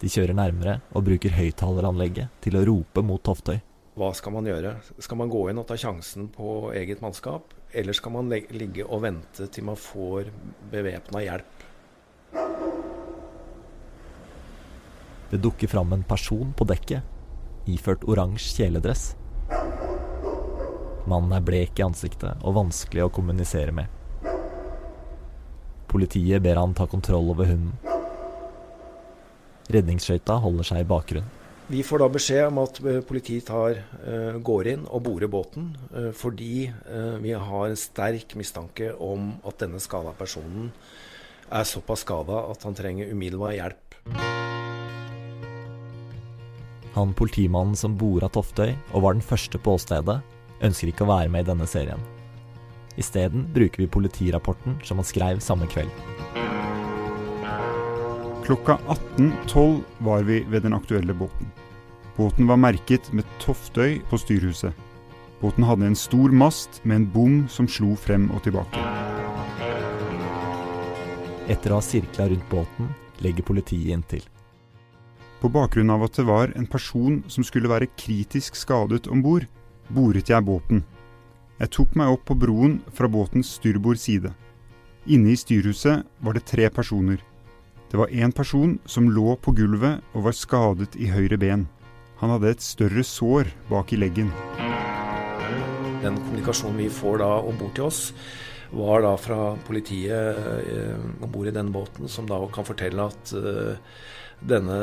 De 0.00 0.08
kjører 0.10 0.34
nærmere 0.34 0.80
og 0.90 1.04
bruker 1.06 1.30
høyttaleranlegget 1.36 2.42
til 2.42 2.58
å 2.58 2.64
rope 2.66 3.04
mot 3.06 3.22
Toftøy. 3.22 3.60
Hva 3.94 4.08
skal 4.18 4.34
man 4.34 4.48
gjøre? 4.50 4.72
Skal 4.98 5.20
man 5.20 5.30
gå 5.30 5.44
inn 5.52 5.60
og 5.62 5.68
ta 5.68 5.78
sjansen 5.78 6.26
på 6.34 6.72
eget 6.74 6.98
mannskap? 7.04 7.54
Eller 7.70 7.94
skal 7.94 8.16
man 8.16 8.32
ligge 8.32 8.82
og 8.88 9.04
vente 9.06 9.46
til 9.54 9.68
man 9.70 9.78
får 9.78 10.32
bevæpna 10.74 11.22
hjelp? 11.22 11.64
Det 15.30 15.42
dukker 15.46 15.70
fram 15.70 15.94
en 15.94 16.02
person 16.02 16.50
på 16.58 16.66
dekket, 16.66 17.06
iført 17.70 18.02
oransje 18.10 18.58
kjeledress. 18.58 19.12
Mannen 21.06 21.38
er 21.38 21.46
blek 21.46 21.78
i 21.78 21.86
ansiktet 21.86 22.42
og 22.42 22.58
vanskelig 22.58 23.06
å 23.06 23.12
kommunisere 23.14 23.70
med. 23.78 23.86
Politiet 25.94 26.42
ber 26.42 26.58
han 26.58 26.74
ta 26.74 26.88
kontroll 26.90 27.30
over 27.30 27.46
hunden. 27.46 27.76
Redningsskøyta 29.70 30.40
holder 30.42 30.66
seg 30.66 30.82
i 30.82 30.88
bakgrunnen. 30.90 31.30
Vi 31.70 31.80
får 31.86 32.02
da 32.02 32.08
beskjed 32.12 32.48
om 32.50 32.58
at 32.60 32.78
eh, 32.82 32.98
politiet 33.06 33.46
tar, 33.48 33.78
uh, 34.02 34.34
går 34.44 34.68
inn 34.74 34.82
og 34.84 35.04
borer 35.06 35.30
båten 35.32 35.70
uh, 35.94 36.10
fordi 36.12 36.66
vi 37.22 37.32
har 37.32 37.70
en 37.70 37.78
sterk 37.78 38.34
mistanke 38.36 38.90
om 39.00 39.30
at 39.48 39.62
denne 39.62 39.80
skada 39.80 40.12
personen 40.18 40.68
er 41.48 41.64
såpass 41.64 42.04
skada 42.04 42.42
at 42.50 42.66
han 42.66 42.76
trenger 42.76 43.08
umiddelbar 43.14 43.54
hjelp. 43.56 43.96
Han 46.98 47.14
politimannen 47.16 47.78
som 47.78 47.96
bora 47.98 48.28
Toftøy 48.28 48.74
og 48.92 49.06
var 49.06 49.16
den 49.16 49.24
første 49.24 49.58
på 49.58 49.78
åstedet, 49.78 50.20
ønsker 50.60 50.92
ikke 50.92 51.06
å 51.06 51.14
være 51.14 51.32
med 51.32 51.46
i 51.46 51.50
denne 51.52 51.70
serien. 51.70 52.02
Isteden 52.96 53.48
bruker 53.54 53.82
vi 53.82 53.90
politirapporten 53.90 54.78
som 54.84 55.00
han 55.00 55.08
skrev 55.08 55.40
samme 55.42 55.66
kveld. 55.66 55.90
Klokka 58.44 58.78
18.12 59.16 59.80
var 59.98 60.22
vi 60.22 60.44
ved 60.48 60.62
den 60.62 60.74
aktuelle 60.76 61.14
båten. 61.14 61.50
Båten 62.16 62.46
var 62.46 62.56
merket 62.56 63.12
med 63.12 63.24
Toftøy 63.40 64.02
på 64.10 64.18
styrhuset. 64.20 64.74
Båten 65.40 65.64
hadde 65.64 65.86
en 65.86 65.96
stor 65.98 66.30
mast 66.30 66.80
med 66.84 66.96
en 66.96 67.08
bom 67.10 67.40
som 67.48 67.66
slo 67.68 67.96
frem 67.98 68.28
og 68.30 68.44
tilbake. 68.44 68.84
Etter 71.50 71.72
å 71.72 71.80
ha 71.80 71.84
sirkla 71.84 72.28
rundt 72.30 72.46
båten, 72.52 72.92
legger 73.24 73.44
politiet 73.44 73.96
inntil. 73.96 74.22
På 75.40 75.50
bakgrunn 75.52 75.90
av 75.92 76.06
at 76.06 76.14
det 76.16 76.24
var 76.24 76.54
en 76.56 76.68
person 76.70 77.18
som 77.28 77.44
skulle 77.44 77.68
være 77.68 77.90
kritisk 78.00 78.56
skadet 78.56 79.10
om 79.12 79.24
bord, 79.24 79.44
boret 79.88 80.30
jeg 80.32 80.46
båten. 80.46 80.84
Jeg 81.54 81.70
tok 81.70 81.92
meg 81.94 82.10
opp 82.10 82.24
på 82.26 82.34
broen 82.34 82.80
fra 82.90 83.06
båtens 83.06 83.52
styrbord 83.60 84.00
side. 84.02 84.32
Inne 85.06 85.30
i 85.30 85.38
styrhuset 85.38 86.02
var 86.24 86.34
det 86.34 86.48
tre 86.50 86.66
personer. 86.66 87.20
Det 87.92 88.00
var 88.00 88.10
en 88.10 88.32
person 88.34 88.72
som 88.90 89.06
lå 89.14 89.36
på 89.38 89.54
gulvet 89.54 90.02
og 90.16 90.24
var 90.26 90.34
skadet 90.34 90.96
i 90.98 91.06
høyre 91.12 91.38
ben. 91.38 91.68
Han 92.18 92.32
hadde 92.34 92.50
et 92.56 92.64
større 92.64 93.04
sår 93.06 93.52
bak 93.68 93.94
i 93.94 94.00
leggen. 94.00 94.32
Den 96.02 96.18
kommunikasjonen 96.24 96.82
vi 96.82 96.90
får 96.90 97.22
da 97.22 97.30
om 97.46 97.54
bord 97.60 97.76
til 97.78 97.86
oss, 97.86 98.02
var 98.74 99.04
da 99.06 99.14
fra 99.14 99.54
politiet 99.68 100.42
eh, 100.58 101.06
om 101.22 101.30
bord 101.30 101.52
i 101.52 101.54
den 101.54 101.70
båten, 101.70 102.10
som 102.10 102.26
da 102.26 102.40
kan 102.50 102.66
fortelle 102.66 103.06
at 103.06 103.34
eh, 103.38 103.78
denne 104.48 104.78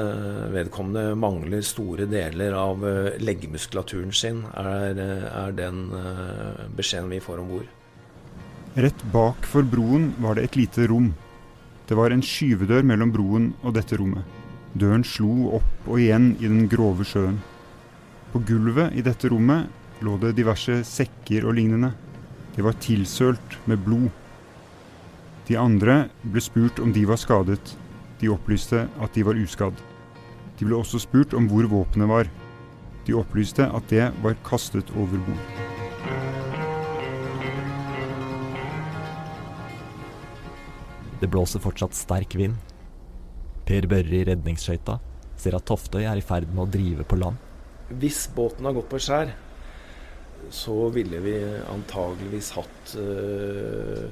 vedkommende 0.54 1.16
mangler 1.20 1.62
store 1.66 2.08
deler 2.10 2.56
av 2.58 2.86
eh, 2.88 3.18
leggmuskulaturen 3.22 4.14
sin, 4.16 4.44
er, 4.58 4.98
eh, 4.98 5.26
er 5.30 5.56
den 5.58 5.84
eh, 5.98 6.64
beskjeden 6.78 7.12
vi 7.14 7.22
får 7.24 7.44
om 7.44 7.52
bord. 7.52 7.68
Rett 8.82 9.04
bak 9.14 9.46
for 9.46 9.68
broen 9.68 10.12
var 10.24 10.38
det 10.38 10.48
et 10.48 10.58
lite 10.58 10.88
rom. 10.90 11.12
Det 11.88 11.98
var 12.00 12.14
en 12.14 12.24
skyvedør 12.24 12.86
mellom 12.88 13.12
broen 13.14 13.50
og 13.62 13.76
dette 13.76 14.00
rommet. 14.00 14.24
Døren 14.74 15.04
slo 15.04 15.52
opp 15.58 15.90
og 15.90 16.00
igjen 16.00 16.32
i 16.40 16.48
den 16.48 16.70
grove 16.72 17.06
sjøen. 17.06 17.42
På 18.32 18.40
gulvet 18.48 18.96
i 18.96 19.04
dette 19.04 19.28
rommet 19.30 19.68
lå 20.02 20.16
det 20.22 20.38
diverse 20.38 20.80
sekker 20.88 21.46
og 21.46 21.58
lignende. 21.60 21.92
De 22.56 22.64
var 22.64 22.80
tilsølt 22.82 23.60
med 23.68 23.84
blod. 23.84 24.08
De 25.50 25.60
andre 25.60 26.06
ble 26.24 26.42
spurt 26.44 26.80
om 26.80 26.96
de 26.96 27.04
var 27.10 27.20
skadet. 27.20 27.76
De 28.22 28.30
opplyste 28.30 28.86
at 29.02 29.18
de 29.18 29.26
var 29.26 29.40
uskadd. 29.42 29.78
De 30.60 30.68
ble 30.68 30.78
også 30.78 31.02
spurt 31.02 31.34
om 31.34 31.48
hvor 31.50 31.66
våpenet 31.66 32.10
var. 32.10 32.30
De 33.08 33.16
opplyste 33.18 33.66
at 33.66 33.88
det 33.90 34.12
var 34.22 34.38
kastet 34.46 34.92
over 34.94 35.18
bord. 35.26 35.70
Det 41.22 41.30
blåser 41.30 41.62
fortsatt 41.62 41.98
sterk 41.98 42.36
vind. 42.38 42.58
Per 43.66 43.86
Børre 43.90 44.22
i 44.22 44.26
redningsskøyta 44.26 44.98
ser 45.42 45.58
at 45.58 45.66
Toftøy 45.70 46.04
er 46.06 46.18
i 46.18 46.26
ferd 46.26 46.50
med 46.50 46.64
å 46.66 46.70
drive 46.70 47.06
på 47.06 47.18
land. 47.18 47.38
Hvis 48.02 48.28
båten 48.34 48.66
har 48.66 48.78
gått 48.78 48.90
på 48.90 49.02
skjær, 49.02 49.34
så 50.54 50.78
ville 50.94 51.20
vi 51.22 51.36
antageligvis 51.70 52.54
hatt 52.58 52.96
øh, 53.02 54.08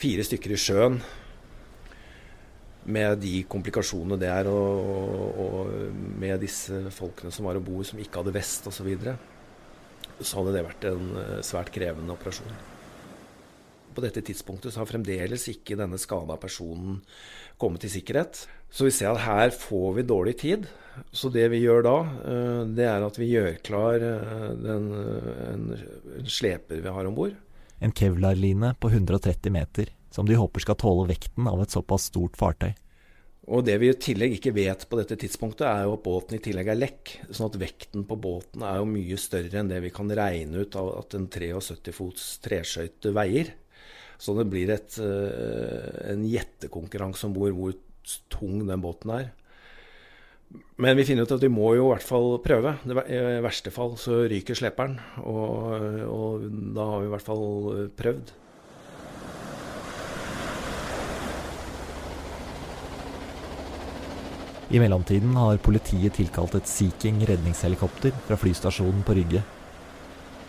fire 0.00 0.24
stykker 0.26 0.52
i 0.54 0.60
sjøen. 0.60 1.00
Med 2.88 3.18
de 3.20 3.42
komplikasjonene 3.50 4.16
det 4.20 4.30
er, 4.32 4.48
og, 4.48 4.86
og, 4.88 5.42
og 5.44 5.98
med 6.22 6.38
disse 6.40 6.86
folkene 6.94 7.32
som 7.34 7.48
var 7.48 7.58
om 7.58 7.66
bord 7.66 7.88
som 7.88 8.00
ikke 8.00 8.22
hadde 8.22 8.36
vest 8.36 8.68
osv., 8.70 8.78
så, 8.78 8.86
videre, 8.86 9.16
så 10.22 10.40
hadde 10.40 10.54
det 10.56 10.66
vært 10.66 10.88
en 10.88 11.14
uh, 11.18 11.38
svært 11.44 11.72
krevende 11.74 12.14
operasjon 12.14 12.58
på 13.98 14.04
dette 14.06 14.22
tidspunktet 14.22 14.72
så 14.72 14.82
har 14.82 14.90
fremdeles 14.90 15.48
ikke 15.50 15.78
denne 15.78 15.98
skada 16.00 16.38
personen 16.40 17.00
kommet 17.58 17.86
i 17.88 17.90
sikkerhet. 17.90 18.44
Så 18.70 18.86
vi 18.86 18.94
ser 18.94 19.10
at 19.10 19.24
her 19.24 19.50
får 19.54 19.98
vi 19.98 20.06
dårlig 20.06 20.36
tid. 20.44 20.68
Så 21.14 21.30
det 21.34 21.46
vi 21.52 21.62
gjør 21.62 21.84
da, 21.86 21.96
eh, 22.30 22.62
det 22.78 22.86
er 22.90 23.04
at 23.06 23.18
vi 23.18 23.30
gjør 23.32 23.60
klar 23.66 24.02
eh, 24.02 24.48
den, 24.58 24.88
eh, 24.98 25.44
en, 25.52 25.68
en 26.18 26.30
sleper 26.38 26.82
vi 26.82 26.94
har 26.94 27.06
om 27.06 27.14
bord. 27.14 27.36
En 27.78 27.94
kevlarline 27.94 28.72
på 28.82 28.90
130 28.90 29.54
meter, 29.54 29.92
som 30.14 30.28
de 30.28 30.36
håper 30.38 30.64
skal 30.64 30.78
tåle 30.80 31.08
vekten 31.10 31.48
av 31.50 31.62
et 31.62 31.74
såpass 31.74 32.08
stort 32.10 32.38
fartøy. 32.40 32.72
Og 33.48 33.64
det 33.64 33.78
vi 33.80 33.88
i 33.88 33.96
tillegg 33.96 34.34
ikke 34.36 34.52
vet 34.52 34.84
på 34.90 34.98
dette 34.98 35.16
tidspunktet, 35.20 35.64
er 35.64 35.86
jo 35.86 35.94
at 35.96 36.04
båten 36.04 36.36
i 36.36 36.42
tillegg 36.44 36.68
er 36.68 36.76
lekk. 36.76 37.14
Sånn 37.30 37.48
at 37.48 37.56
vekten 37.60 38.04
på 38.08 38.18
båten 38.20 38.64
er 38.66 38.76
jo 38.80 38.90
mye 38.90 39.16
større 39.20 39.62
enn 39.62 39.70
det 39.70 39.80
vi 39.86 39.92
kan 39.94 40.10
regne 40.12 40.66
ut 40.66 40.76
av 40.76 40.90
at 40.98 41.16
en 41.16 41.30
73 41.32 41.94
fots 41.96 42.26
treskøyte 42.44 43.14
veier. 43.16 43.54
Så 44.20 44.34
det 44.36 44.48
blir 44.50 44.68
et, 44.74 44.98
eh, 45.00 46.12
en 46.12 46.26
gjettekonkurranse 46.28 47.24
om 47.28 47.36
hvor, 47.38 47.54
hvor 47.56 47.76
tung 48.28 48.66
den 48.66 48.84
båten 48.84 49.14
er. 49.16 49.30
Men 50.76 50.96
vi 50.96 51.06
finner 51.08 51.24
ut 51.24 51.32
at 51.32 51.44
vi 51.44 51.52
må 51.52 51.72
jo 51.76 51.88
i 51.88 51.92
hvert 51.94 52.04
fall 52.04 52.36
prøve. 52.44 52.74
I 52.84 53.22
verste 53.44 53.72
fall 53.72 53.96
så 54.00 54.26
ryker 54.28 54.58
sleperen. 54.58 54.98
Og, 55.24 56.04
og 56.04 56.46
da 56.76 56.86
har 56.92 57.00
vi 57.00 57.08
i 57.08 57.14
hvert 57.14 57.28
fall 57.30 57.48
prøvd. 57.96 58.34
I 64.68 64.80
mellomtiden 64.80 65.36
har 65.36 65.60
politiet 65.64 66.18
tilkalt 66.18 66.58
et 66.58 66.68
Sea 66.68 66.92
King 67.00 67.22
redningshelikopter 67.26 68.12
fra 68.26 68.36
flystasjonen 68.36 69.00
på 69.06 69.16
Rygge. 69.16 69.44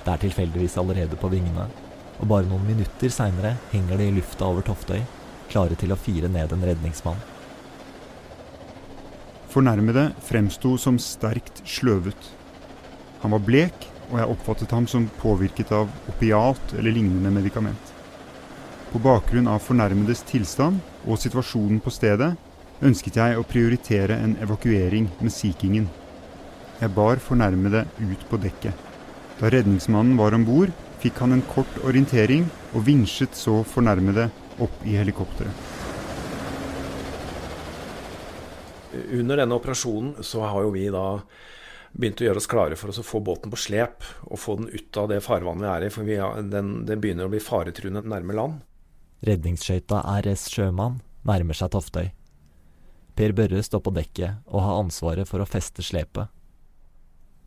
Det 0.04 0.12
er 0.12 0.26
tilfeldigvis 0.26 0.76
allerede 0.82 1.20
på 1.20 1.32
vingene 1.32 1.70
og 2.20 2.28
bare 2.28 2.48
noen 2.48 2.66
minutter 2.68 3.12
seinere 3.14 3.56
henger 3.72 4.00
de 4.00 4.10
i 4.10 4.16
lufta 4.16 4.48
over 4.50 4.66
Toftøy, 4.68 5.00
klare 5.50 5.78
til 5.80 5.94
å 5.94 6.00
fire 6.00 6.30
ned 6.32 6.52
en 6.52 6.66
redningsmann. 6.68 7.20
Fornærmede 9.50 10.10
fremsto 10.28 10.76
som 10.78 11.00
sterkt 11.02 11.64
sløvet. 11.66 12.28
Han 13.24 13.34
var 13.34 13.46
blek, 13.46 13.88
og 14.10 14.20
jeg 14.20 14.34
oppfattet 14.34 14.76
ham 14.76 14.86
som 14.90 15.08
påvirket 15.22 15.72
av 15.76 15.90
opiat 16.12 16.76
eller 16.78 16.94
lignende 16.94 17.32
medikament. 17.34 17.96
På 18.92 19.02
bakgrunn 19.02 19.48
av 19.50 19.62
fornærmedes 19.64 20.26
tilstand 20.28 20.82
og 21.06 21.22
situasjonen 21.22 21.80
på 21.82 21.94
stedet 21.94 22.34
ønsket 22.86 23.18
jeg 23.20 23.40
å 23.40 23.48
prioritere 23.48 24.16
en 24.24 24.38
evakuering 24.44 25.10
med 25.20 25.34
Sea 25.36 25.56
Kingen. 25.60 25.90
Jeg 26.80 26.94
bar 26.96 27.20
fornærmede 27.20 27.84
ut 28.00 28.22
på 28.30 28.40
dekket. 28.40 28.86
Da 29.40 29.50
redningsmannen 29.52 30.16
var 30.20 30.36
om 30.36 30.46
bord, 30.48 30.72
fikk 31.00 31.20
han 31.24 31.36
en 31.36 31.44
kort 31.52 31.80
orientering 31.88 32.46
og 32.74 32.86
vinsjet 32.88 33.36
så 33.36 33.62
fornærmede 33.68 34.30
opp 34.64 34.84
i 34.88 34.96
helikopteret. 35.00 35.68
Under 39.16 39.38
denne 39.38 39.56
operasjonen 39.56 40.24
så 40.26 40.44
har 40.48 40.66
jo 40.66 40.74
vi 40.74 40.88
da 40.92 41.06
begynt 41.92 42.22
å 42.22 42.26
gjøre 42.28 42.42
oss 42.42 42.50
klare 42.50 42.78
for 42.80 42.92
oss 42.92 43.02
å 43.02 43.06
få 43.06 43.22
båten 43.26 43.52
på 43.52 43.60
slep 43.60 44.06
og 44.30 44.40
få 44.40 44.56
den 44.60 44.70
ut 44.72 44.98
av 45.00 45.10
det 45.12 45.20
farvannet 45.26 45.66
vi 45.66 45.72
er 45.72 45.86
i, 45.88 45.92
for 45.94 46.08
vi 46.08 46.20
har, 46.22 46.42
den, 46.46 46.84
den 46.90 47.02
begynner 47.02 47.28
å 47.28 47.34
bli 47.34 47.42
faretruende 47.44 48.04
nærme 48.06 48.38
land. 48.38 48.62
Redningsskøyta 49.26 50.04
RS 50.22 50.48
Sjømann 50.54 51.02
nærmer 51.28 51.58
seg 51.58 51.74
Toftøy. 51.74 52.12
Per 53.20 53.34
Børre 53.36 53.60
står 53.60 53.82
på 53.84 53.92
dekket 53.92 54.46
og 54.48 54.62
har 54.64 54.78
ansvaret 54.80 55.28
for 55.28 55.44
å 55.44 55.48
feste 55.50 55.84
slepet. 55.84 56.32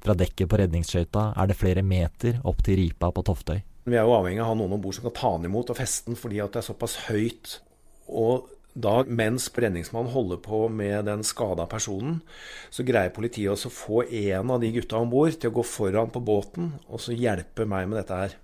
Fra 0.05 0.13
dekket 0.19 0.51
på 0.51 0.59
redningsskøyta 0.61 1.31
er 1.33 1.49
det 1.49 1.57
flere 1.57 1.85
meter 1.87 2.43
opp 2.45 2.61
til 2.67 2.77
ripa 2.77 3.09
på 3.09 3.23
Toftøy. 3.25 3.63
Vi 3.89 3.97
er 3.97 4.05
jo 4.05 4.13
avhengig 4.19 4.43
av 4.43 4.51
å 4.51 4.53
ha 4.53 4.59
noen 4.59 4.75
om 4.77 4.83
bord 4.83 4.99
som 4.99 5.07
kan 5.07 5.15
ta 5.17 5.31
den 5.39 5.49
imot 5.49 5.73
og 5.73 5.79
feste 5.79 6.11
den, 6.11 6.19
fordi 6.21 6.43
at 6.45 6.53
det 6.53 6.61
er 6.61 6.67
såpass 6.67 6.99
høyt. 7.07 7.55
Og 8.13 8.51
da, 8.75 8.99
mens 9.09 9.49
redningsmannen 9.49 10.13
holder 10.13 10.43
på 10.45 10.61
med 10.69 11.09
den 11.09 11.25
skada 11.25 11.65
personen, 11.71 12.21
så 12.69 12.85
greier 12.85 13.15
politiet 13.17 13.55
også 13.55 13.73
å 13.73 13.77
få 13.79 14.03
en 14.05 14.53
av 14.53 14.61
de 14.61 14.75
gutta 14.77 15.01
om 15.01 15.09
bord 15.09 15.39
til 15.39 15.55
å 15.55 15.57
gå 15.57 15.65
foran 15.65 16.13
på 16.13 16.21
båten 16.21 16.75
og 16.85 17.01
så 17.01 17.17
hjelpe 17.17 17.65
meg 17.65 17.89
med 17.89 18.03
dette 18.03 18.21
her. 18.27 18.37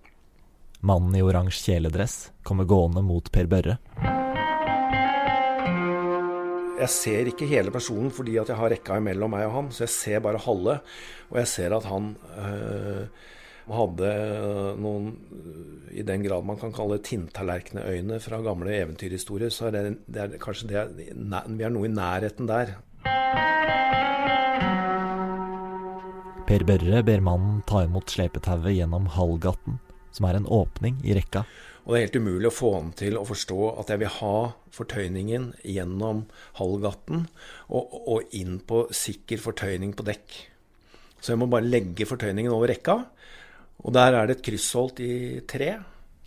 Mannen 0.80 1.12
i 1.18 1.26
oransje 1.26 1.74
kjeledress 1.74 2.30
kommer 2.40 2.64
gående 2.64 3.04
mot 3.04 3.28
Per 3.34 3.52
Børre. 3.52 3.76
Jeg 6.78 6.94
ser 6.94 7.28
ikke 7.30 7.48
hele 7.50 7.72
personen 7.74 8.12
fordi 8.14 8.36
at 8.38 8.52
jeg 8.52 8.58
har 8.58 8.70
rekka 8.70 8.98
imellom 9.00 9.32
meg 9.34 9.48
og 9.48 9.56
han, 9.56 9.70
så 9.74 9.84
jeg 9.84 9.94
ser 9.94 10.22
bare 10.22 10.42
halve. 10.44 10.78
Og 11.32 11.40
jeg 11.40 11.50
ser 11.50 11.74
at 11.74 11.88
han 11.90 12.12
øh, 12.38 13.08
hadde 13.74 14.10
noen, 14.78 15.08
i 15.90 16.04
den 16.06 16.22
grad 16.24 16.46
man 16.46 16.60
kan 16.60 16.72
kalle 16.76 17.00
tinntallerkenøyne 17.04 18.20
fra 18.22 18.40
gamle 18.44 18.76
eventyrhistorier, 18.76 19.50
så 19.52 19.68
er 19.68 19.74
det, 19.76 19.82
det 20.06 20.22
er 20.24 20.38
kanskje 20.42 20.70
det 20.70 20.84
Vi 20.94 21.66
er 21.66 21.74
noe 21.74 21.88
i 21.88 21.92
nærheten 21.92 22.48
der. 22.48 22.76
Per 26.48 26.64
Børre 26.64 27.02
ber 27.04 27.20
mannen 27.20 27.58
ta 27.68 27.82
imot 27.84 28.14
slepetauet 28.14 28.72
gjennom 28.78 29.10
Hallgaten, 29.18 29.82
som 30.14 30.30
er 30.30 30.38
en 30.38 30.46
åpning 30.48 31.02
i 31.04 31.18
rekka. 31.18 31.42
Og 31.88 31.94
det 31.94 31.98
er 31.98 32.04
helt 32.04 32.18
umulig 32.20 32.50
å 32.50 32.52
få 32.52 32.70
han 32.74 32.90
til 32.92 33.14
å 33.16 33.24
forstå 33.24 33.58
at 33.80 33.88
jeg 33.88 34.02
vil 34.02 34.10
ha 34.18 34.32
fortøyningen 34.76 35.46
gjennom 35.64 36.26
halvgatten 36.58 37.22
og, 37.72 37.94
og 38.04 38.34
inn 38.36 38.58
på 38.60 38.82
sikker 38.92 39.40
fortøyning 39.40 39.94
på 39.96 40.04
dekk. 40.04 40.36
Så 41.16 41.32
jeg 41.32 41.40
må 41.40 41.48
bare 41.48 41.64
legge 41.64 42.04
fortøyningen 42.04 42.52
over 42.52 42.68
rekka, 42.74 42.98
og 43.80 43.96
der 43.96 44.18
er 44.18 44.28
det 44.28 44.36
et 44.36 44.44
kryssholt 44.50 45.00
i 45.00 45.40
tre. 45.48 45.78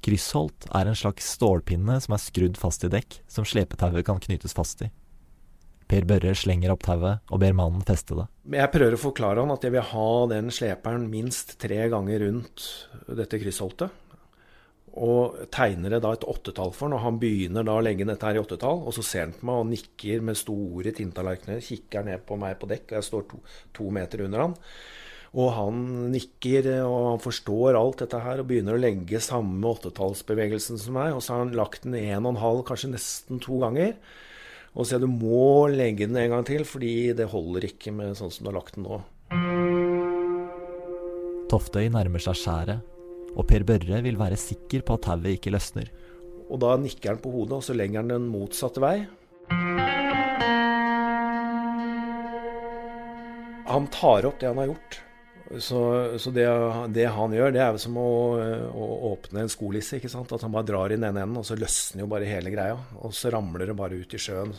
Kryssholt 0.01 0.65
er 0.73 0.89
en 0.89 0.97
slags 0.97 1.29
stålpinne 1.37 1.99
som 2.01 2.17
er 2.17 2.25
skrudd 2.25 2.57
fast 2.57 2.89
i 2.89 2.91
dekk, 2.97 3.21
som 3.29 3.45
slepetauet 3.45 4.01
kan 4.09 4.17
knyttes 4.23 4.57
fast 4.57 4.81
i. 4.81 4.89
Per 5.91 6.09
Børre 6.09 6.33
slenger 6.33 6.73
opp 6.73 6.87
tauet 6.87 7.21
og 7.29 7.37
ber 7.43 7.53
mannen 7.53 7.85
feste 7.85 8.17
det. 8.17 8.25
Jeg 8.57 8.73
prøver 8.73 8.97
å 8.97 9.05
forklare 9.05 9.45
han 9.45 9.53
at 9.53 9.61
jeg 9.67 9.77
vil 9.77 9.89
ha 9.93 10.11
den 10.33 10.49
sleperen 10.49 11.05
minst 11.11 11.59
tre 11.61 11.83
ganger 11.91 12.25
rundt 12.25 12.71
dette 13.13 13.37
kryssholtet 13.37 14.01
og 14.99 15.37
tegner 15.55 15.93
det 15.93 16.01
da 16.03 16.11
et 16.11 16.25
åttetall 16.27 16.73
for 16.75 16.91
når 16.91 17.03
han 17.05 17.19
begynner 17.21 17.63
da 17.63 17.77
å 17.79 17.83
legge 17.83 18.07
dette 18.07 18.27
her 18.27 18.35
i 18.35 18.41
åttetall. 18.41 18.81
Og 18.83 18.95
så 18.95 19.03
ser 19.05 19.27
han 19.27 19.35
på 19.37 19.47
meg 19.47 19.61
og 19.61 19.69
nikker 19.69 20.25
med 20.27 20.39
store 20.39 20.91
tinntallerkener, 20.97 21.61
kikker 21.63 22.07
ned 22.07 22.25
på 22.27 22.35
meg 22.39 22.57
på 22.59 22.67
dekk, 22.71 22.89
og 22.89 22.97
jeg 22.97 23.07
står 23.07 23.29
to, 23.29 23.39
to, 23.77 23.87
meter 23.95 24.25
under 24.25 24.45
han. 24.45 24.57
Og 25.31 25.47
han 25.55 25.79
nikker, 26.11 26.67
og 26.83 27.07
han 27.13 27.23
forstår 27.23 27.79
alt 27.79 28.03
dette 28.03 28.19
her, 28.19 28.43
og 28.43 28.49
begynner 28.49 28.75
å 28.75 28.83
legge 28.83 29.23
samme 29.23 29.63
åttetallsbevegelsen 29.71 30.81
som 30.81 30.99
meg. 30.99 31.15
Og 31.15 31.23
så 31.23 31.37
har 31.37 31.45
han 31.45 31.55
lagt 31.55 31.87
den 31.87 31.95
en 31.95 32.25
og 32.25 32.33
en 32.33 32.43
halv, 32.43 32.65
kanskje 32.67 32.91
nesten 32.91 33.39
to 33.43 33.61
ganger. 33.63 33.95
Og 34.75 34.83
så 34.83 34.93
sier 34.93 35.03
du 35.03 35.07
må 35.07 35.71
legge 35.71 36.03
den 36.03 36.19
en 36.19 36.35
gang 36.35 36.47
til, 36.47 36.67
fordi 36.67 37.13
det 37.15 37.31
holder 37.31 37.71
ikke 37.71 37.95
med 37.95 38.19
sånn 38.19 38.31
som 38.31 38.43
du 38.43 38.51
har 38.51 38.59
lagt 38.59 38.75
den 38.75 38.87
nå. 38.87 38.99
Toftøy 41.51 41.87
nærmer 41.91 42.23
seg 42.23 42.35
skjæret 42.39 42.90
og 43.35 43.47
Per 43.47 43.63
Børre 43.67 44.01
vil 44.03 44.19
være 44.19 44.39
sikker 44.39 44.83
på 44.85 44.97
at 44.97 45.05
tauet 45.07 45.35
ikke 45.37 45.53
løsner. 45.53 45.91
Og 46.51 46.59
da 46.59 46.75
nikker 46.79 47.13
han 47.13 47.21
på 47.23 47.31
hodet, 47.31 47.59
og 47.61 47.63
så 47.63 47.75
lenger 47.77 48.01
han 48.01 48.11
den 48.11 48.27
motsatte 48.31 48.83
vei. 48.83 48.97
Han 53.71 53.87
tar 53.93 54.27
opp 54.27 54.41
det 54.41 54.49
han 54.49 54.59
har 54.59 54.73
gjort. 54.73 54.99
Så, 55.59 55.79
så 56.19 56.31
det, 56.31 56.45
det, 56.95 57.05
han 57.11 57.33
gjør, 57.35 57.51
det 57.51 57.61
er 57.63 57.77
som 57.79 57.97
å, 57.99 58.11
å, 58.71 58.85
åpne 59.11 59.45
en 59.45 59.51
skolisse. 59.51 59.97
ikke 59.97 60.11
sant? 60.11 60.31
At 60.31 60.43
han 60.45 60.53
bare 60.53 60.67
drar 60.67 60.91
i 60.91 60.97
den 60.99 61.07
ene 61.07 61.23
enden, 61.25 61.39
og 61.39 61.47
så 61.47 61.57
løsner 61.59 62.03
jo 62.03 62.11
bare 62.11 62.27
hele 62.27 62.51
greia. 62.53 62.77
Og 63.03 63.15
så 63.15 63.31
ramler 63.31 63.71
det 63.71 63.75
bare 63.79 63.99
ut 63.99 64.15
i 64.15 64.21
sjøen. 64.21 64.53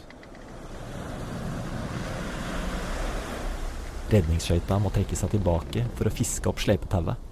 Redningsskøyta 4.13 4.77
må 4.81 4.93
trekke 4.93 5.17
seg 5.17 5.33
tilbake 5.33 5.87
for 5.97 6.09
å 6.09 6.13
fiske 6.13 6.49
opp 6.51 6.61
slepetauet. 6.61 7.32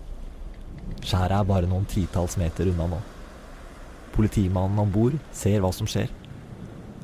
Skjæret 1.00 1.36
er 1.38 1.48
bare 1.48 1.68
noen 1.70 1.88
titalls 1.88 2.36
meter 2.40 2.68
unna 2.70 2.86
nå. 2.90 3.00
Politimannen 4.14 4.82
om 4.82 4.92
bord 4.92 5.16
ser 5.32 5.62
hva 5.62 5.72
som 5.72 5.88
skjer. 5.88 6.10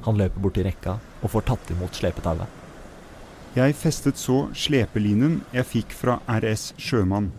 Han 0.07 0.19
løper 0.21 0.43
bort 0.43 0.57
til 0.59 0.67
rekka 0.69 0.99
og 1.23 1.33
får 1.33 1.47
tatt 1.49 1.73
imot 1.75 1.97
slepetauet. 1.97 2.47
Jeg 3.57 3.73
festet 3.79 4.21
så 4.21 4.51
slepelinen 4.53 5.41
jeg 5.55 5.65
fikk 5.65 5.95
fra 5.97 6.19
RS 6.29 6.75
Sjømann. 6.77 7.31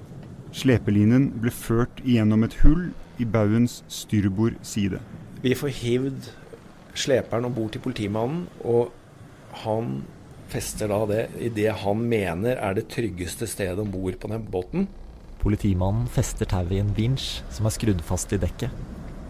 Slepelinen 0.56 1.30
ble 1.44 1.54
ført 1.54 2.02
gjennom 2.02 2.48
et 2.48 2.58
hull 2.64 2.88
i 3.22 3.28
baugens 3.30 3.84
styrbord 3.92 4.58
side. 4.66 4.98
Vi 5.44 5.54
får 5.54 5.76
hivd 5.78 6.32
sleperen 6.98 7.46
om 7.46 7.54
bord 7.54 7.76
til 7.76 7.84
politimannen, 7.86 8.48
og 8.66 8.90
han 9.64 10.00
fester 10.50 10.90
da 10.90 11.04
det 11.10 11.24
i 11.44 11.52
det 11.54 11.70
han 11.84 12.02
mener 12.10 12.58
er 12.58 12.78
det 12.78 12.88
tryggeste 12.90 13.46
stedet 13.50 13.78
om 13.84 13.92
bord 13.94 14.18
på 14.18 14.32
den 14.32 14.48
båten. 14.50 14.88
Politimannen 15.48 16.10
fester 16.12 16.50
tauet 16.50 16.74
i 16.76 16.82
en 16.84 16.90
vinsj 16.92 17.38
som 17.56 17.70
er 17.70 17.72
skrudd 17.72 18.02
fast 18.04 18.34
i 18.36 18.40
dekket. 18.42 18.74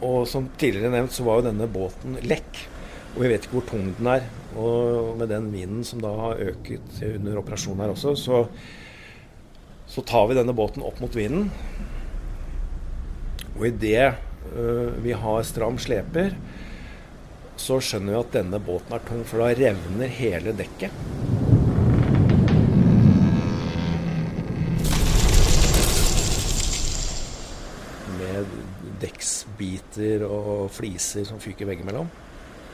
Og 0.02 0.24
som 0.30 0.48
tidligere 0.58 0.90
nevnt, 0.90 1.14
så 1.14 1.26
var 1.28 1.38
jo 1.38 1.50
denne 1.52 1.68
båten 1.70 2.18
lekk. 2.26 2.64
Og 3.12 3.20
vi 3.22 3.30
vet 3.30 3.46
ikke 3.46 3.60
hvor 3.60 3.68
tung 3.70 3.92
den 4.00 4.10
er. 4.10 4.26
Og 4.58 5.14
med 5.20 5.30
den 5.30 5.52
vinden 5.54 5.86
som 5.86 6.02
da 6.02 6.16
har 6.18 6.42
øket 6.42 7.04
under 7.12 7.38
operasjonen 7.38 7.86
her 7.86 7.94
også, 7.94 8.16
så, 8.18 8.42
så 9.86 10.06
tar 10.10 10.26
vi 10.32 10.40
denne 10.40 10.58
båten 10.58 10.86
opp 10.90 10.98
mot 11.04 11.14
vinden. 11.18 11.52
Og 13.60 13.68
idet 13.70 14.18
uh, 14.58 14.98
vi 15.06 15.14
har 15.14 15.46
stram 15.46 15.78
sleper, 15.82 16.34
så 17.62 17.78
skjønner 17.78 18.16
vi 18.16 18.22
at 18.24 18.36
denne 18.42 18.62
båten 18.62 18.98
er 18.98 19.06
tung, 19.06 19.22
for 19.22 19.46
da 19.46 19.54
revner 19.54 20.18
hele 20.18 20.58
dekket. 20.58 21.37
Dekksbiter 29.98 30.26
og 30.28 30.70
fliser 30.72 31.26
som 31.26 31.40
fyker 31.40 31.68
veggimellom. 31.68 32.10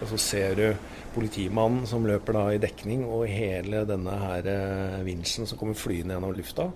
Og 0.01 0.09
så 0.09 0.17
ser 0.17 0.55
du 0.55 0.65
politimannen 1.13 1.85
som 1.87 2.05
løper 2.05 2.33
da 2.33 2.47
i 2.53 2.59
dekning, 2.61 3.05
og 3.05 3.27
hele 3.29 3.85
denne 3.85 4.11
her 4.11 4.47
eh, 4.49 5.03
vinsjen 5.05 5.47
som 5.47 5.57
kommer 5.57 5.77
flyende 5.77 6.15
gjennom 6.15 6.33
lufta. 6.35 6.71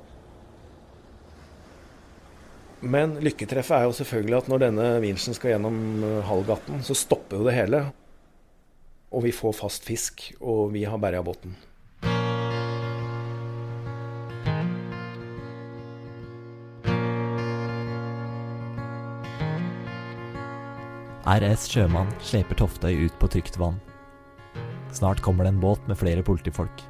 Men 2.79 3.17
lykketreffet 3.25 3.73
er 3.73 3.87
jo 3.87 3.95
selvfølgelig 3.97 4.37
at 4.37 4.49
når 4.51 4.63
denne 4.67 4.89
vinsjen 5.01 5.33
skal 5.33 5.55
gjennom 5.55 5.79
halvgatten 6.03 6.27
Hallgaten, 6.29 6.83
så 6.85 6.93
stopper 6.93 7.41
jo 7.41 7.47
det 7.47 7.55
hele. 7.57 7.87
Og 9.11 9.23
vi 9.25 9.33
får 9.33 9.57
fast 9.57 9.87
fisk, 9.87 10.29
og 10.39 10.75
vi 10.75 10.85
har 10.85 11.01
berga 11.01 11.23
båten. 11.25 11.55
RS 21.27 21.65
Sjømann 21.67 22.07
sleper 22.23 22.55
Toftøy 22.55 23.01
ut 23.03 23.15
på 23.19 23.27
trygt 23.27 23.57
vann. 23.59 23.81
Snart 24.95 25.19
kommer 25.19 25.43
det 25.43 25.49
en 25.51 25.59
båt 25.59 25.81
med 25.89 25.99
flere 25.99 26.21
politifolk. 26.23 26.83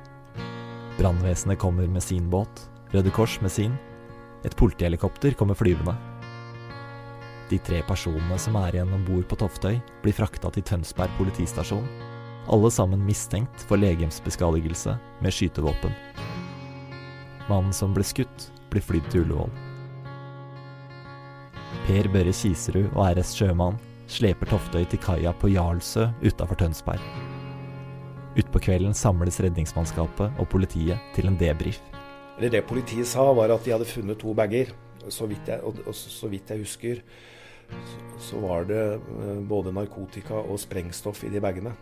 Brannvesenet 0.99 1.57
kommer 1.57 1.87
med 1.89 2.03
sin 2.05 2.27
båt, 2.29 2.67
Røde 2.93 3.09
Kors 3.09 3.39
med 3.41 3.49
sin. 3.49 3.73
Et 4.45 4.53
politihelikopter 4.55 5.33
kommer 5.33 5.57
flyvende. 5.57 5.95
De 7.49 7.57
tre 7.57 7.81
personene 7.87 8.37
som 8.37 8.59
er 8.61 8.77
igjen 8.77 8.93
om 8.93 9.07
bord 9.09 9.25
på 9.25 9.39
Toftøy, 9.41 9.81
blir 10.05 10.13
frakta 10.13 10.53
til 10.53 10.67
Tønsberg 10.69 11.17
politistasjon. 11.17 11.89
Alle 12.45 12.69
sammen 12.69 13.09
mistenkt 13.09 13.65
for 13.65 13.81
legemsbeskadigelse 13.81 14.99
med 15.17 15.33
skytevåpen. 15.33 15.97
Mannen 17.49 17.73
som 17.73 17.97
ble 17.97 18.05
skutt, 18.05 18.51
blir 18.69 18.85
flydd 18.85 19.09
til 19.09 19.25
Ullevål. 19.25 19.49
Per 21.89 22.13
Børre 22.13 22.37
Kiserud 22.37 22.91
og 22.93 23.05
RS 23.17 23.33
Sjømann 23.33 23.81
sleper 24.07 24.49
Toftøy 24.49 24.85
til 24.87 25.01
kaia 25.03 25.33
på 25.35 25.51
Jarlsø 25.51 26.07
utafor 26.23 26.59
Tønsberg. 26.59 27.03
Utpå 28.37 28.61
kvelden 28.61 28.93
samles 28.95 29.39
redningsmannskapet 29.41 30.37
og 30.39 30.49
politiet 30.51 31.01
til 31.15 31.29
en 31.29 31.37
debrief. 31.39 31.81
Det, 32.37 32.51
det 32.53 32.67
politiet 32.69 33.09
sa, 33.09 33.25
var 33.33 33.51
at 33.53 33.65
de 33.65 33.73
hadde 33.73 33.89
funnet 33.89 34.19
to 34.21 34.33
bager. 34.37 34.73
Så 35.09 35.25
vidt 35.29 35.47
jeg, 35.47 35.61
og, 35.63 35.95
så 35.95 36.27
vidt 36.27 36.49
jeg 36.51 36.61
husker, 36.61 37.01
så, 37.67 37.99
så 38.29 38.39
var 38.43 38.65
det 38.67 38.81
eh, 38.97 39.37
både 39.47 39.71
narkotika 39.73 40.41
og 40.41 40.59
sprengstoff 40.59 41.23
i 41.23 41.31
de 41.31 41.41
bagene. 41.41 41.73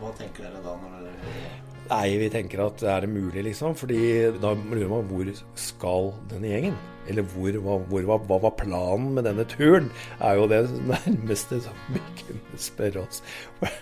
Hva 0.00 0.12
tenker 0.16 0.46
dere 0.46 0.62
da 0.64 0.76
når 0.80 1.02
dere 1.04 1.48
Nei, 1.90 2.06
vi 2.20 2.28
tenker 2.30 2.60
at 2.62 2.82
er 2.86 3.02
det 3.02 3.10
mulig, 3.10 3.42
liksom? 3.48 3.74
Fordi 3.74 3.98
da 4.38 4.52
lurer 4.54 4.90
man 4.92 5.08
hvor 5.10 5.30
skal 5.58 6.12
denne 6.30 6.52
gjengen? 6.52 6.76
Eller 7.10 7.26
hvor, 7.32 7.56
hvor, 7.64 8.04
hva, 8.06 8.18
hva 8.28 8.38
var 8.44 8.54
planen 8.60 9.08
med 9.16 9.26
denne 9.26 9.42
turen? 9.50 9.88
Er 10.22 10.38
jo 10.38 10.46
det 10.52 10.60
nærmeste 10.86 11.58
som 11.64 11.80
vi 11.90 12.02
kunne 12.20 12.60
spørre 12.62 13.02
oss. 13.02 13.24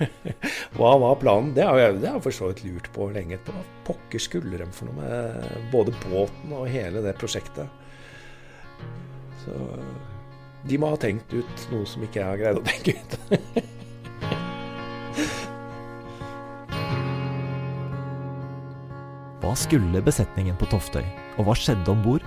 hva 0.79 0.95
var 1.03 1.21
planen? 1.21 1.53
Det 1.59 1.67
har 1.69 1.83
jeg, 1.83 2.01
det 2.07 2.15
for 2.25 2.39
så 2.39 2.49
vidt 2.49 2.65
lurt 2.65 2.89
på 2.97 3.11
lenge. 3.13 3.41
Hva 3.45 3.61
pokker 3.91 4.25
skulle 4.25 4.63
de 4.63 4.71
for 4.73 4.89
noe 4.89 5.03
med 5.03 5.73
både 5.75 5.93
båten 6.07 6.57
og 6.57 6.71
hele 6.73 7.05
det 7.05 7.19
prosjektet? 7.21 7.69
Så 9.45 9.59
de 10.69 10.81
må 10.81 10.95
ha 10.95 11.01
tenkt 11.01 11.37
ut 11.37 11.69
noe 11.75 11.85
som 11.89 12.09
ikke 12.09 12.23
jeg 12.23 12.31
har 12.31 12.41
greid 12.41 12.63
å 12.63 12.71
tenke 12.73 12.97
ut. 12.97 13.69
Hva 19.49 19.55
skulle 19.57 20.03
besetningen 20.05 20.59
på 20.61 20.67
Toftøy, 20.69 21.07
og 21.41 21.47
hva 21.47 21.55
skjedde 21.57 21.89
om 21.89 22.03
bord? 22.05 22.25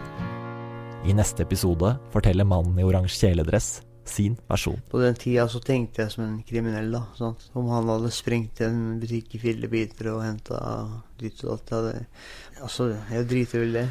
I 1.06 1.14
neste 1.14 1.44
episode 1.46 1.92
forteller 2.10 2.48
mannen 2.50 2.80
i 2.82 2.86
oransje 2.88 3.28
kjeledress 3.28 3.84
sin 4.10 4.40
versjon. 4.50 4.80
På 4.90 4.98
den 5.04 5.14
tida 5.22 5.46
så 5.46 5.62
tenkte 5.62 6.02
jeg 6.02 6.16
som 6.16 6.24
en 6.26 6.40
kriminell, 6.42 6.90
da. 6.96 7.04
Sant? 7.20 7.46
Om 7.54 7.70
han 7.70 7.92
hadde 7.94 8.10
sprengt 8.16 8.64
en 8.66 8.98
butikk 9.04 9.36
i 9.38 9.44
fillebiter 9.44 10.10
og 10.16 10.24
henta 10.26 10.64
ditt 11.22 11.46
og 11.46 11.62
datt. 11.70 12.10
Altså, 12.58 12.90
jeg 13.14 13.30
driter 13.30 13.68
vel 13.68 13.78
det. 13.84 13.86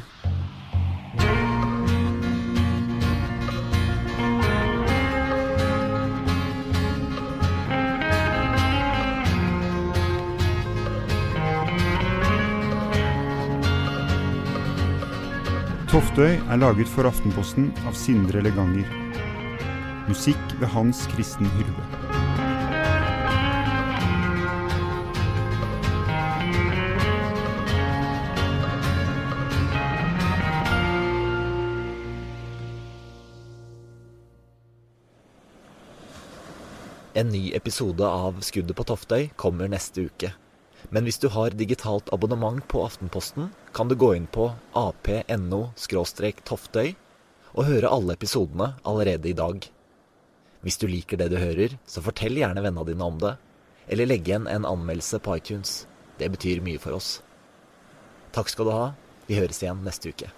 Toftøy 15.91 16.37
er 16.39 16.55
laget 16.55 16.87
for 16.87 17.03
Aftenposten 17.03 17.65
av 17.83 17.91
Sindre 17.99 18.39
Leganger. 18.39 18.87
Musikk 20.07 20.53
ved 20.61 20.69
Hans 20.71 21.01
Kristen 21.11 21.49
Hyrve. 21.51 21.83
En 37.19 37.33
ny 37.35 37.49
episode 37.51 38.07
av 38.07 38.39
Skuddet 38.39 38.79
på 38.79 38.87
Toftøy 38.87 39.27
kommer 39.35 39.67
neste 39.67 40.07
uke. 40.07 40.31
Men 40.89 41.05
hvis 41.05 41.21
du 41.21 41.29
har 41.29 41.53
digitalt 41.53 42.09
abonnement 42.13 42.67
på 42.67 42.85
Aftenposten, 42.85 43.49
kan 43.73 43.87
du 43.87 43.95
gå 43.95 44.15
inn 44.17 44.27
på 44.27 44.51
ap.no-toftøy 44.73 46.95
og 47.51 47.65
høre 47.67 47.89
alle 47.91 48.13
episodene 48.17 48.73
allerede 48.87 49.29
i 49.29 49.37
dag. 49.37 49.69
Hvis 50.61 50.77
du 50.81 50.87
liker 50.89 51.17
det 51.17 51.29
du 51.33 51.37
hører, 51.41 51.77
så 51.85 52.01
fortell 52.05 52.37
gjerne 52.37 52.63
vennene 52.63 52.85
dine 52.89 53.05
om 53.05 53.17
det. 53.21 53.35
Eller 53.91 54.09
legg 54.09 54.27
igjen 54.27 54.47
en 54.47 54.67
anmeldelse 54.67 55.19
på 55.23 55.37
iTunes. 55.37 55.85
Det 56.17 56.31
betyr 56.31 56.63
mye 56.63 56.79
for 56.81 56.91
oss. 56.97 57.21
Takk 58.35 58.49
skal 58.51 58.65
du 58.67 58.71
ha. 58.75 58.91
Vi 59.27 59.39
høres 59.39 59.63
igjen 59.63 59.83
neste 59.85 60.09
uke. 60.13 60.29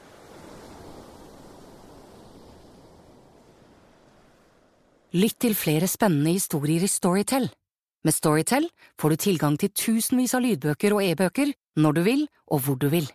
Lytt 5.14 5.38
til 5.44 5.54
flere 5.54 5.86
spennende 5.86 6.34
historier 6.34 6.82
i 6.82 6.90
Storytel. 6.90 7.52
Med 8.04 8.14
Storytel 8.14 8.68
får 9.00 9.10
du 9.10 9.16
tilgang 9.16 9.58
til 9.60 9.72
tusenvis 9.72 10.34
av 10.36 10.44
lydbøker 10.44 10.96
og 10.96 11.04
e-bøker 11.06 11.54
når 11.80 11.96
du 11.96 12.02
vil 12.04 12.24
og 12.52 12.66
hvor 12.66 12.76
du 12.80 12.90
vil. 12.92 13.08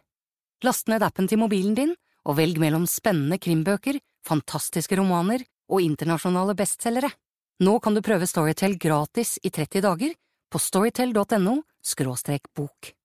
Last 0.65 0.89
ned 0.89 1.05
appen 1.05 1.29
til 1.29 1.43
mobilen 1.43 1.77
din 1.77 1.93
og 2.25 2.39
velg 2.41 2.57
mellom 2.61 2.87
spennende 2.89 3.37
krimbøker, 3.37 4.01
fantastiske 4.25 4.97
romaner 4.97 5.45
og 5.69 5.85
internasjonale 5.85 6.57
bestselgere. 6.57 7.13
Nå 7.61 7.79
kan 7.85 7.95
du 7.97 8.01
prøve 8.01 8.27
Storytel 8.27 8.79
gratis 8.81 9.37
i 9.45 9.53
30 9.53 9.85
dager 9.85 10.15
på 10.49 10.61
storytel.no 10.63 11.61
bok. 12.57 12.98